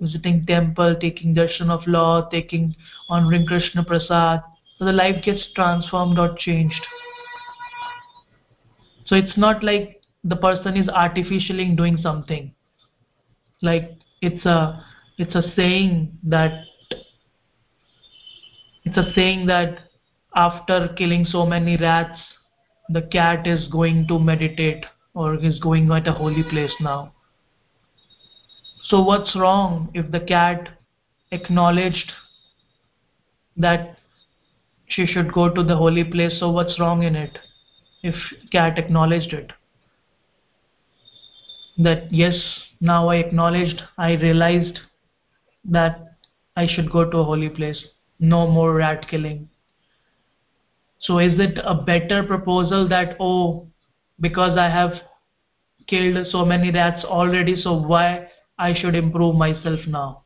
[0.00, 2.74] visiting temple taking darshan of law taking
[3.08, 4.40] honoring krishna prasad.
[4.78, 6.86] So the life gets transformed or changed.
[9.06, 12.52] So it's not like the person is artificially doing something.
[13.62, 14.84] Like it's a
[15.18, 16.64] it's a saying that
[18.84, 19.78] it's a saying that
[20.34, 22.20] after killing so many rats
[22.88, 27.12] the cat is going to meditate or is going at a holy place now.
[28.84, 30.68] So what's wrong if the cat
[31.32, 32.12] acknowledged
[33.56, 33.96] that
[34.86, 36.38] she should go to the holy place?
[36.38, 37.38] So what's wrong in it
[38.02, 38.14] if
[38.52, 39.52] cat acknowledged it?
[41.78, 42.34] That yes
[42.80, 44.80] now i acknowledged i realized
[45.70, 46.16] that
[46.56, 47.84] i should go to a holy place.
[48.18, 49.48] No more rat killing.
[50.98, 53.66] So is it a better proposal that oh
[54.20, 54.92] because i have
[55.86, 60.22] killed so many rats already so why i should improve myself now?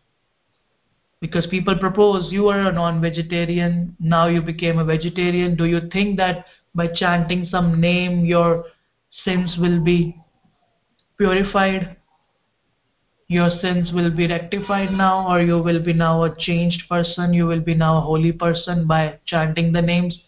[1.21, 5.57] Because people propose you are a non-vegetarian now you became a vegetarian.
[5.57, 8.65] Do you think that by chanting some name your
[9.25, 10.17] sins will be
[11.19, 11.97] purified
[13.31, 17.33] your sins will be rectified now or you will be now a changed person.
[17.33, 20.19] You will be now a holy person by chanting the names.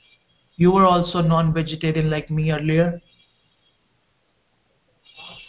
[0.55, 3.01] You were also non-vegetarian like me earlier.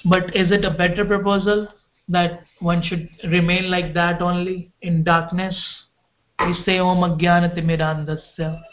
[0.04, 1.68] But is it a better proposal
[2.10, 5.56] that one should remain like that only in darkness?
[6.40, 8.64] We say om ajnanatimirandasya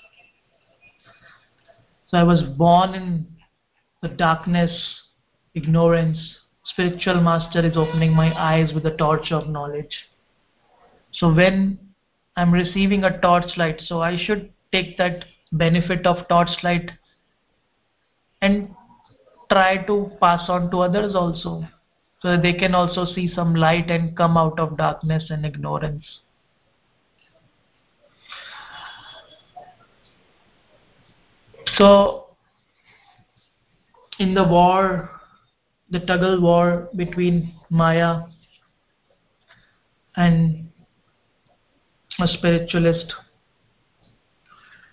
[2.10, 3.26] so i was born in
[4.02, 4.72] the darkness
[5.54, 6.39] ignorance
[6.70, 9.94] spiritual master is opening my eyes with the torch of knowledge.
[11.12, 11.78] So when
[12.36, 16.90] i'm receiving a torchlight so i should take that benefit of torchlight
[18.40, 18.74] and
[19.50, 21.66] try to pass on to others also
[22.22, 26.04] so that they can also see some light and come out of darkness and ignorance.
[31.76, 32.26] So
[34.18, 35.19] in the war
[35.90, 38.22] the tuggle war between Maya
[40.16, 40.68] and
[42.18, 43.12] a spiritualist.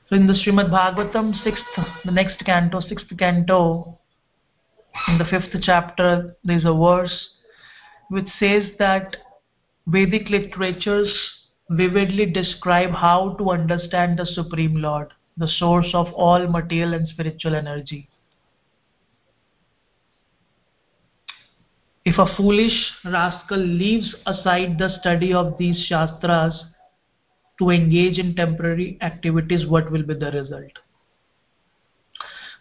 [0.09, 1.63] So in the Srimad Bhagavatam, sixth,
[2.05, 3.99] the next canto, sixth canto,
[5.07, 7.29] in the fifth chapter, there is a verse
[8.09, 9.17] which says that
[9.85, 11.13] Vedic literatures
[11.69, 17.55] vividly describe how to understand the Supreme Lord, the source of all material and spiritual
[17.55, 18.09] energy.
[22.08, 26.64] If a foolish rascal leaves aside the study of these shastras
[27.60, 30.72] to engage in temporary activities, what will be the result?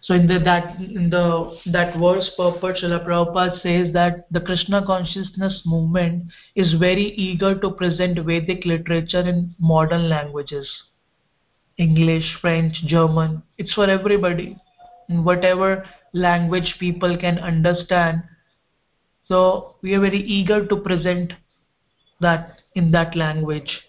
[0.01, 5.63] So in the that in the that verse purport, Prabhupada says that the Krishna consciousness
[5.65, 6.25] movement
[6.57, 10.69] is very eager to present Vedic literature in modern languages.
[11.79, 13.45] English, French, German.
[13.59, 14.57] It's for everybody.
[15.09, 18.25] In whatever language people can understand
[19.29, 21.33] so we are very eager to present
[22.20, 23.81] that in that language.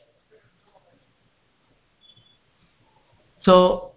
[3.42, 3.92] So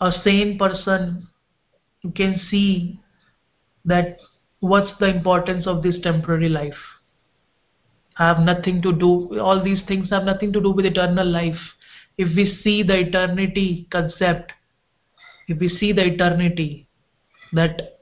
[0.00, 1.28] a sane person
[2.14, 3.00] can see
[3.84, 4.18] that
[4.60, 6.74] what's the importance of this temporary life
[8.18, 11.58] I have nothing to do all these things have nothing to do with eternal life
[12.16, 14.52] if we see the eternity concept
[15.48, 16.88] if we see the eternity
[17.52, 17.98] that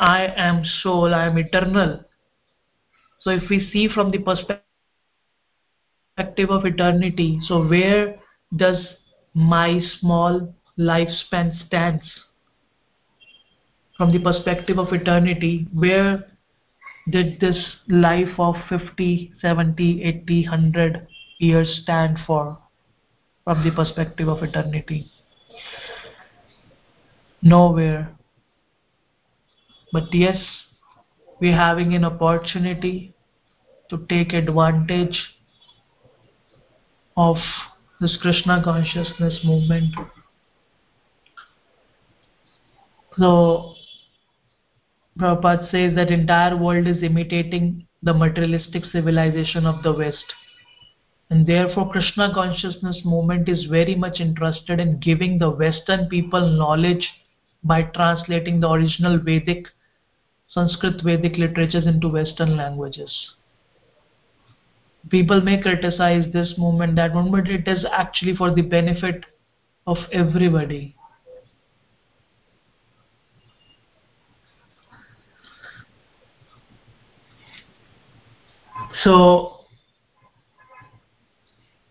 [0.00, 2.00] i am soul i am eternal
[3.24, 4.66] so if we see from the perspective
[6.50, 8.16] of eternity, so where
[8.54, 8.86] does
[9.32, 12.04] my small lifespan stands?
[13.96, 16.26] From the perspective of eternity, where
[17.08, 21.06] did this life of 50, 70, 80, 100
[21.38, 22.58] years stand for
[23.44, 25.10] from the perspective of eternity?
[27.40, 28.10] Nowhere.
[29.92, 30.36] But yes,
[31.40, 33.13] we're having an opportunity
[33.90, 35.18] to take advantage
[37.16, 37.36] of
[38.00, 39.94] this Krishna consciousness movement.
[43.18, 43.74] So
[45.18, 50.24] Prabhupada says that entire world is imitating the materialistic civilization of the West.
[51.30, 57.08] And therefore Krishna consciousness movement is very much interested in giving the Western people knowledge
[57.62, 59.68] by translating the original Vedic,
[60.48, 63.34] Sanskrit Vedic literatures into Western languages
[65.10, 69.24] people may criticize this movement, that movement, it is actually for the benefit
[69.86, 70.96] of everybody.
[79.02, 79.66] So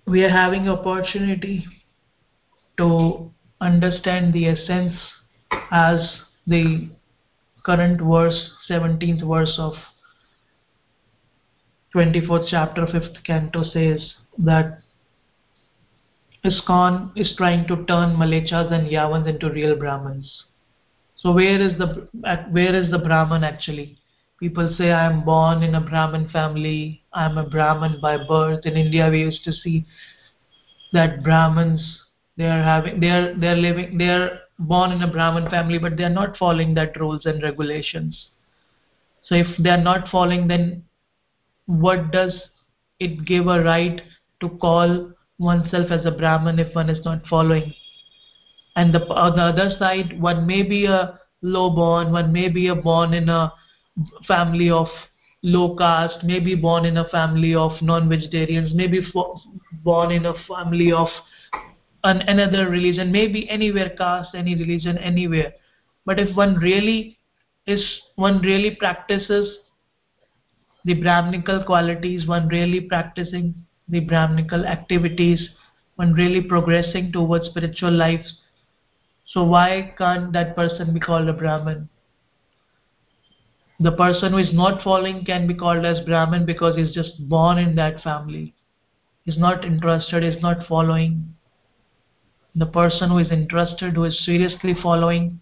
[0.07, 1.65] we are having opportunity
[2.77, 4.93] to understand the essence
[5.71, 6.89] as the
[7.63, 9.73] current verse 17th verse of
[11.93, 14.79] 24th chapter, 5th canto says that
[16.43, 20.43] ISKCON is trying to turn Mlechas and Yavans into real Brahmins.
[21.15, 22.07] So where is the
[22.51, 23.97] where is the Brahman actually?
[24.39, 27.01] People say I am born in a Brahmin family.
[27.13, 28.65] I am a Brahmin by birth.
[28.65, 29.85] In India, we used to see
[30.91, 31.99] that Brahmins
[32.35, 35.77] they are having they are they are living they are born in a Brahmin family,
[35.77, 38.27] but they are not following that rules and regulations.
[39.23, 40.83] So if they are not following, then
[41.65, 42.33] what does
[42.99, 44.01] it give a right
[44.39, 47.73] to call oneself as a Brahman if one is not following?
[48.75, 52.67] And the, on the other side, one may be a low born, one may be
[52.67, 53.53] a born in a
[54.27, 54.87] family of
[55.43, 59.05] low caste, may be born in a family of non-vegetarians, may be
[59.83, 61.07] born in a family of
[62.03, 65.53] an, another religion, maybe anywhere caste, any religion, anywhere.
[66.05, 67.17] But if one really
[67.67, 67.83] is,
[68.15, 69.57] one really practices
[70.85, 73.53] the brahminical qualities one really practicing
[73.87, 75.49] the brahminical activities
[75.95, 78.25] one really progressing towards spiritual life.
[79.25, 81.87] So why can't that person be called a brahmin?
[83.79, 87.57] The person who is not following can be called as brahmin because he's just born
[87.57, 88.53] in that family.
[89.23, 91.35] He's not interested he's not following.
[92.55, 95.39] The person who is interested who is seriously following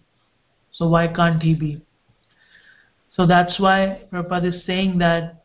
[0.70, 1.82] so why can't he be
[3.16, 5.44] so that's why Prabhupada is saying that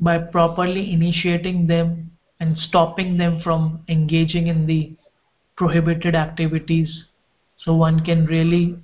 [0.00, 4.92] by properly initiating them and stopping them from engaging in the
[5.56, 7.04] prohibited activities
[7.58, 8.76] so one can really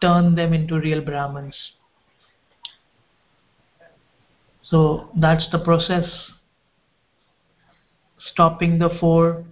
[0.00, 1.56] turn them into real brahmins.
[4.62, 6.04] So that's the process.
[8.32, 9.44] Stopping the four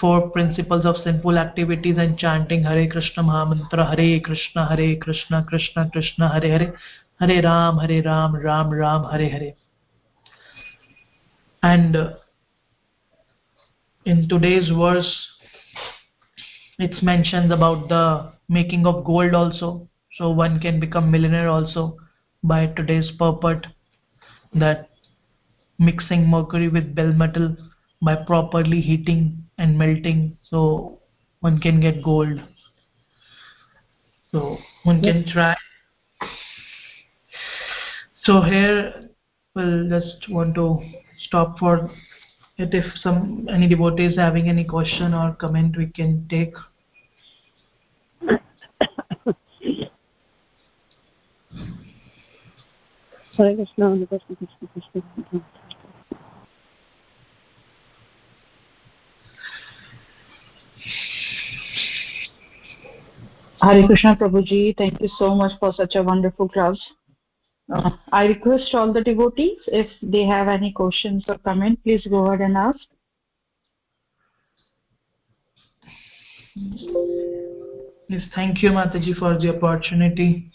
[0.00, 5.90] four principles of simple activities and chanting Hare Krishna Mahamantra Hare Krishna Hare Krishna Krishna
[5.92, 6.76] Krishna Hare Hare
[7.20, 9.54] Hare Ram Hare Ram Ram Ram Hare Hare.
[11.62, 11.96] And
[14.04, 15.28] in today's verse
[16.78, 19.88] it's mentioned about the making of gold also.
[20.16, 21.96] So one can become millionaire also
[22.42, 23.66] by today's purport
[24.54, 24.90] that
[25.78, 27.56] mixing mercury with bell metal
[28.02, 31.00] by properly heating and melting so
[31.40, 32.40] one can get gold.
[34.32, 35.54] So one can try.
[38.24, 39.10] So here
[39.54, 40.80] we'll just want to
[41.18, 41.90] stop for
[42.56, 42.72] it.
[42.72, 46.54] If some any devotee is having any question or comment we can take.
[53.36, 54.36] Hare Krishna, Hare Krishna,
[54.72, 55.44] Krishna Krishna.
[63.62, 66.78] Hare Krishna Prabhuji, thank you so much for such a wonderful class.
[67.72, 72.26] Uh, I request all the devotees, if they have any questions or comment, please go
[72.26, 72.80] ahead and ask.
[78.08, 80.50] Yes, thank you Mataji for the opportunity.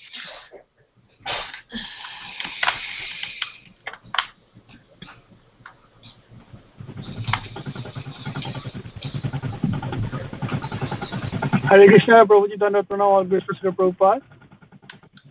[11.69, 14.21] Hare Krishna, Prabhuji Dandavat Pranam, all best to Sri Prabhupada.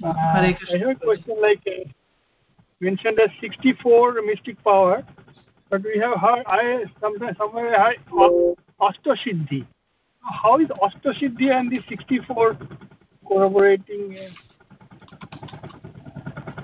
[0.05, 0.77] Uh, Hare Krishna.
[0.77, 1.89] I have a question like uh,
[2.81, 5.05] mentioned as 64 mystic power,
[5.69, 7.97] but we have heard I sometimes somewhere I
[8.81, 9.67] Ashtasiddhi.
[10.21, 12.57] How is Ashtasiddhi and the 64
[13.27, 14.17] corroborating?
[14.17, 14.31] Uh,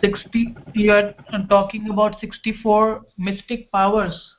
[0.00, 1.14] 60 you are
[1.48, 4.34] talking about 64 mystic powers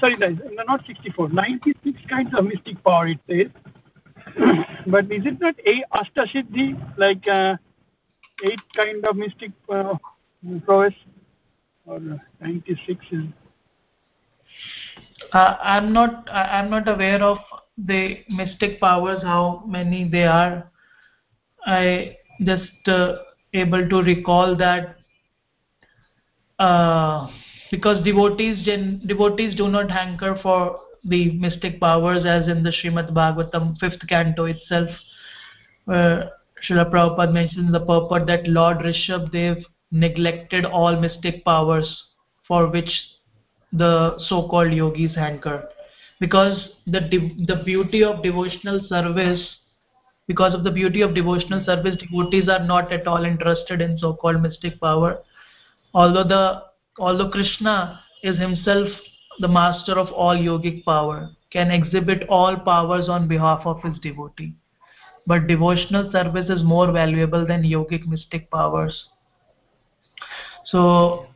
[0.00, 0.36] sorry, no,
[0.66, 3.46] not 64, 96 kinds of mystic power it says.
[4.86, 7.56] but is it not a Ashtasiddhi, like uh,
[8.44, 9.94] eight kind of mystic uh,
[10.64, 10.94] prowess?
[11.86, 12.00] Or
[12.40, 13.24] 96 is...
[15.32, 17.38] Uh, I'm not I'm not aware of
[17.76, 20.70] the mystic powers how many they are.
[21.66, 23.16] I just uh,
[23.52, 24.96] able to recall that
[26.58, 27.28] uh,
[27.70, 33.12] because devotees gen, devotees do not hanker for the mystic powers as in the Srimad
[33.12, 34.88] Bhagavatam fifth canto itself
[35.84, 36.30] where
[36.66, 42.04] Srila Prabhupada mentions the purport that Lord Rishabdev neglected all mystic powers
[42.46, 42.90] for which
[43.72, 45.68] the so-called yogis hanker.
[46.20, 47.00] Because the
[47.46, 49.56] the beauty of devotional service
[50.26, 54.42] because of the beauty of devotional service devotees are not at all interested in so-called
[54.42, 55.22] mystic power.
[55.94, 56.67] Although the
[56.98, 58.88] although Krishna is himself
[59.40, 64.54] the master of all yogic power, can exhibit all powers on behalf of his devotee.
[65.26, 69.04] But devotional service is more valuable than yogic mystic powers.
[70.64, 71.26] So,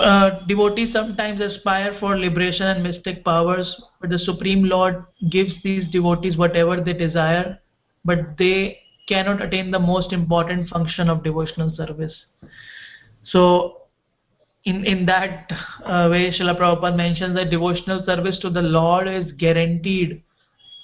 [0.00, 5.90] uh, devotees sometimes aspire for liberation and mystic powers, but the Supreme Lord gives these
[5.90, 7.60] devotees whatever they desire,
[8.04, 12.14] but they cannot attain the most important function of devotional service.
[13.24, 13.82] So,
[14.64, 15.50] in, in that
[15.84, 20.22] uh, way, Srila Prabhupada mentions that devotional service to the Lord is guaranteed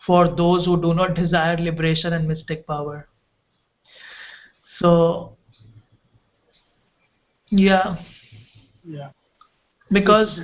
[0.07, 3.09] for those who do not desire liberation and mystic power.
[4.79, 5.37] So,
[7.51, 7.97] yeah.
[8.85, 9.11] Yeah.
[9.91, 10.39] Because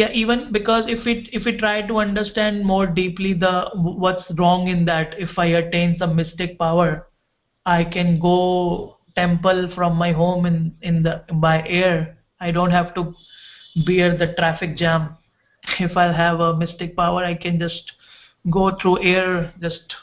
[0.00, 3.54] yeah even because if it if we try to understand more deeply the
[4.04, 6.90] what's wrong in that if i attain some mystic power
[7.66, 8.36] i can go
[9.16, 12.16] temple from my home in in the by air.
[12.40, 13.14] I don't have to
[13.86, 15.16] bear the traffic jam.
[15.78, 17.92] If i have a mystic power i can just
[18.50, 19.96] go through air just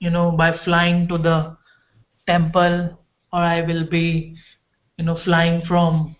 [0.00, 1.56] you know by flying to the
[2.26, 2.98] temple
[3.32, 4.34] or I will be
[4.98, 6.15] you know flying from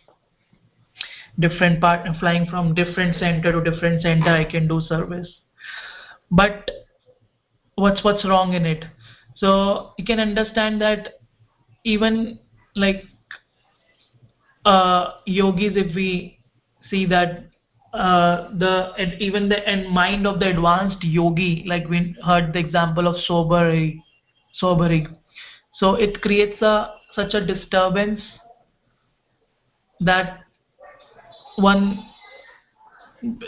[1.39, 5.29] different part flying from different center to different center I can do service.
[6.31, 6.71] But
[7.75, 8.85] what's what's wrong in it?
[9.37, 11.21] So you can understand that
[11.85, 12.39] even
[12.75, 13.05] like
[14.65, 16.39] uh, yogis if we
[16.91, 17.45] see that
[17.93, 23.07] uh, the even the and mind of the advanced yogi like we heard the example
[23.07, 24.03] of Saubhari
[24.61, 25.07] Saubhari
[25.75, 28.21] so it creates a such a disturbance
[30.01, 30.41] that
[31.57, 32.05] one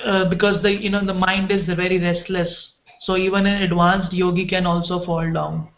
[0.05, 2.49] uh, because the you know the mind is very restless.
[3.03, 5.69] So even an advanced yogi can also fall down.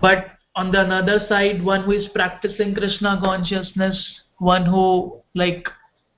[0.00, 3.96] But on the another side one who is practicing krishna consciousness
[4.38, 5.66] one who like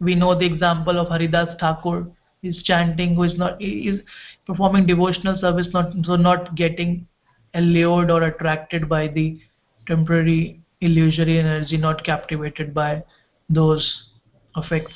[0.01, 2.07] we know the example of haridas thakur
[2.43, 4.01] is chanting who is not is
[4.47, 7.07] performing devotional service not so not getting
[7.55, 9.39] allured or attracted by the
[9.87, 13.03] temporary illusory energy not captivated by
[13.49, 13.85] those
[14.57, 14.95] effects.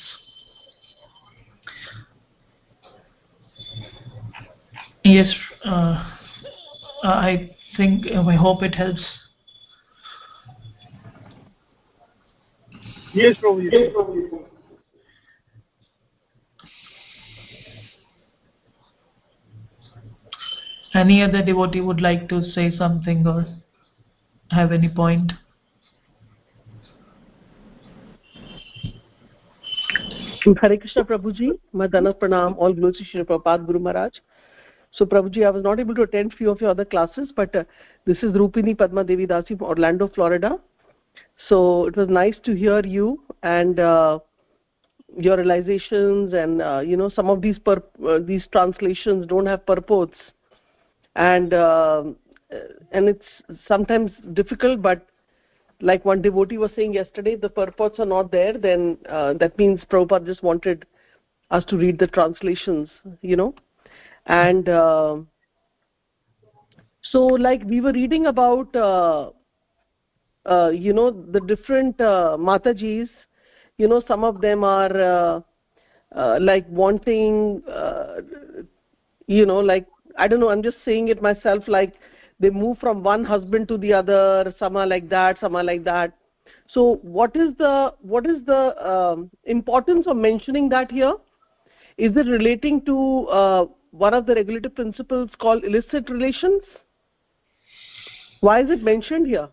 [5.03, 5.33] Yes
[5.65, 6.03] uh,
[7.03, 9.01] i think i hope it helps.
[13.13, 14.45] Yes Prabhu, yes, Prabhu.
[20.93, 23.45] any other devotee would like to say something or
[24.51, 25.33] have any point
[30.61, 34.13] Hare Krishna Prabhuji, Madana Pranam, all glories to Shri Prabhupada Guru Maharaj.
[34.91, 37.63] So Prabhuji, I was not able to attend few of your other classes, but uh,
[38.05, 40.59] this is Rupini Padma Devi Dasi from Orlando, Florida.
[41.47, 44.19] So it was nice to hear you and uh,
[45.17, 47.79] your realizations and uh, you know some of these uh,
[48.19, 50.17] these translations don't have purports
[51.15, 52.03] and uh,
[52.91, 53.25] and it's
[53.67, 55.07] sometimes difficult but
[55.81, 59.79] like one devotee was saying yesterday the purports are not there then uh, that means
[59.89, 60.85] Prabhupada just wanted
[61.51, 62.89] us to read the translations
[63.21, 63.53] you know?
[64.25, 65.17] And uh,
[67.01, 69.31] so like we were reading about uh,
[70.45, 73.09] uh, you know the different uh, matajis
[73.77, 75.43] you know some of them are
[76.15, 77.61] uh, like wanting
[79.27, 79.85] you know like
[80.17, 81.93] i don't know i'm just saying it myself like
[82.39, 85.83] they move from one husband to the other some are like that some are like
[85.83, 86.13] that.
[86.67, 91.13] So what is the what is the um, importance of mentioning that here?
[91.97, 96.61] Is it relating to uh, one of the regulative principles called illicit relations?
[98.41, 99.49] Why is it mentioned here?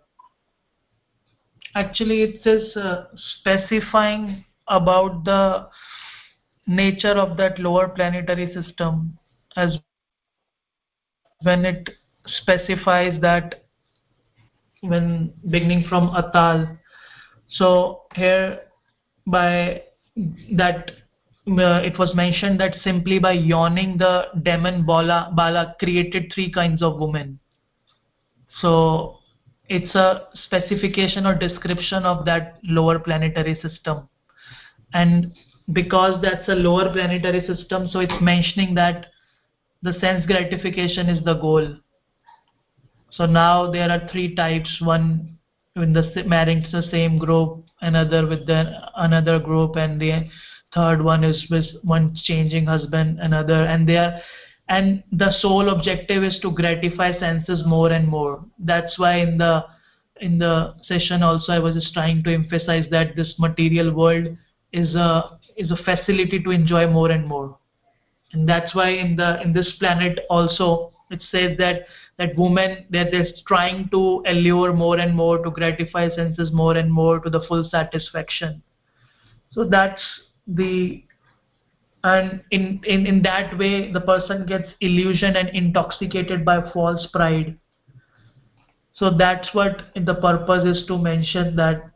[1.74, 3.06] Actually it is uh,
[3.40, 5.68] specifying about the
[6.66, 9.18] nature of that lower planetary system
[9.56, 9.78] as
[11.42, 11.90] when it
[12.26, 13.66] specifies that
[14.80, 16.78] when beginning from atal.
[17.48, 18.60] So here
[19.26, 19.82] by
[20.52, 20.90] that
[21.48, 26.82] uh, it was mentioned that simply by yawning the demon bala bala created three kinds
[26.82, 27.38] of women.
[28.60, 29.18] So
[29.68, 34.08] it's a specification or description of that lower planetary system.
[34.92, 35.34] And
[35.72, 39.06] because that's a lower planetary system so it's mentioning that
[39.82, 41.76] the sense gratification is the goal
[43.16, 45.36] so now there are three types one
[45.74, 48.62] in the marrying to the same group another with the
[48.96, 50.28] another group and the
[50.74, 54.20] third one is with one changing husband another and they are
[54.68, 58.44] and the sole objective is to gratify senses more and more.
[58.58, 59.64] That's why in the
[60.20, 64.34] in the session also i was just trying to emphasize that this material world
[64.72, 67.58] is a is a facility to enjoy more and more.
[68.32, 71.82] And that's why in the in this planet also it says that
[72.18, 77.20] that women they're trying to allure more and more to gratify senses more and more
[77.20, 78.62] to the full satisfaction.
[79.50, 80.02] So that's
[80.46, 81.04] the
[82.04, 87.58] and in, in in that way the person gets illusion and intoxicated by false pride.
[88.94, 91.90] So that's what the purpose is to mention that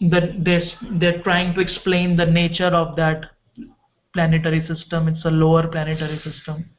[0.00, 0.62] that they're,
[0.98, 3.26] they're trying to explain the nature of that
[4.14, 5.08] planetary system.
[5.08, 6.70] It's a lower planetary system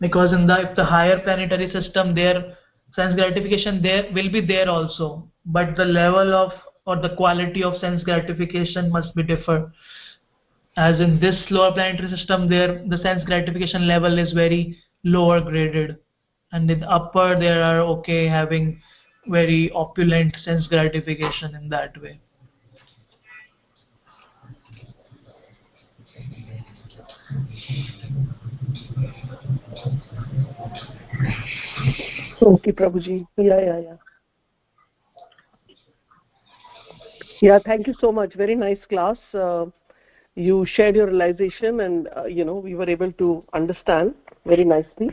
[0.00, 2.56] because in the if the higher planetary system there
[2.94, 5.28] sense gratification there will be there also.
[5.44, 6.52] But the level of
[6.86, 9.68] or the quality of sense gratification must be different.
[10.76, 15.98] As in this lower planetary system there the sense gratification level is very lower graded.
[16.52, 18.80] And in the upper there are okay having
[19.26, 22.20] very opulent sense gratification in that way
[32.42, 33.26] Okay, Prabhuji.
[33.36, 33.96] Yeah, yeah, yeah.
[37.40, 38.34] Yeah, thank you so much.
[38.34, 39.16] Very nice class.
[39.34, 39.66] Uh,
[40.34, 44.14] you shared your realization and, uh, you know, we were able to understand
[44.44, 45.10] very nicely.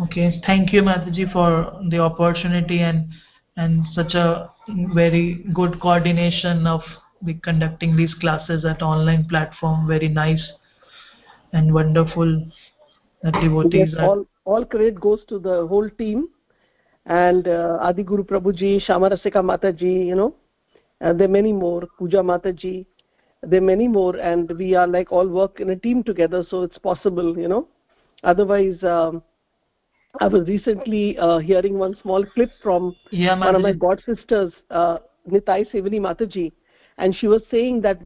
[0.00, 3.08] Okay, thank you, Mataji, for the opportunity and
[3.56, 4.50] and such a
[4.94, 6.80] very good coordination of
[7.42, 9.86] conducting these classes at online platform.
[9.86, 10.52] Very nice
[11.52, 12.50] and wonderful.
[13.22, 16.28] The devotees yes, are all all credit goes to the whole team.
[17.06, 20.36] And uh, Adi Guru Prabhuji, Shama Rasika Mataji, you know,
[21.00, 22.86] and there are many more, Puja Mataji,
[23.42, 26.62] there are many more, and we are like all work in a team together, so
[26.62, 27.66] it's possible, you know.
[28.22, 29.20] Otherwise, um,
[30.20, 34.52] I was recently uh, hearing one small clip from yeah, one of my god sisters,
[34.70, 34.98] uh,
[35.28, 36.52] Nitai Sevani Mataji,
[36.98, 37.98] and she was saying that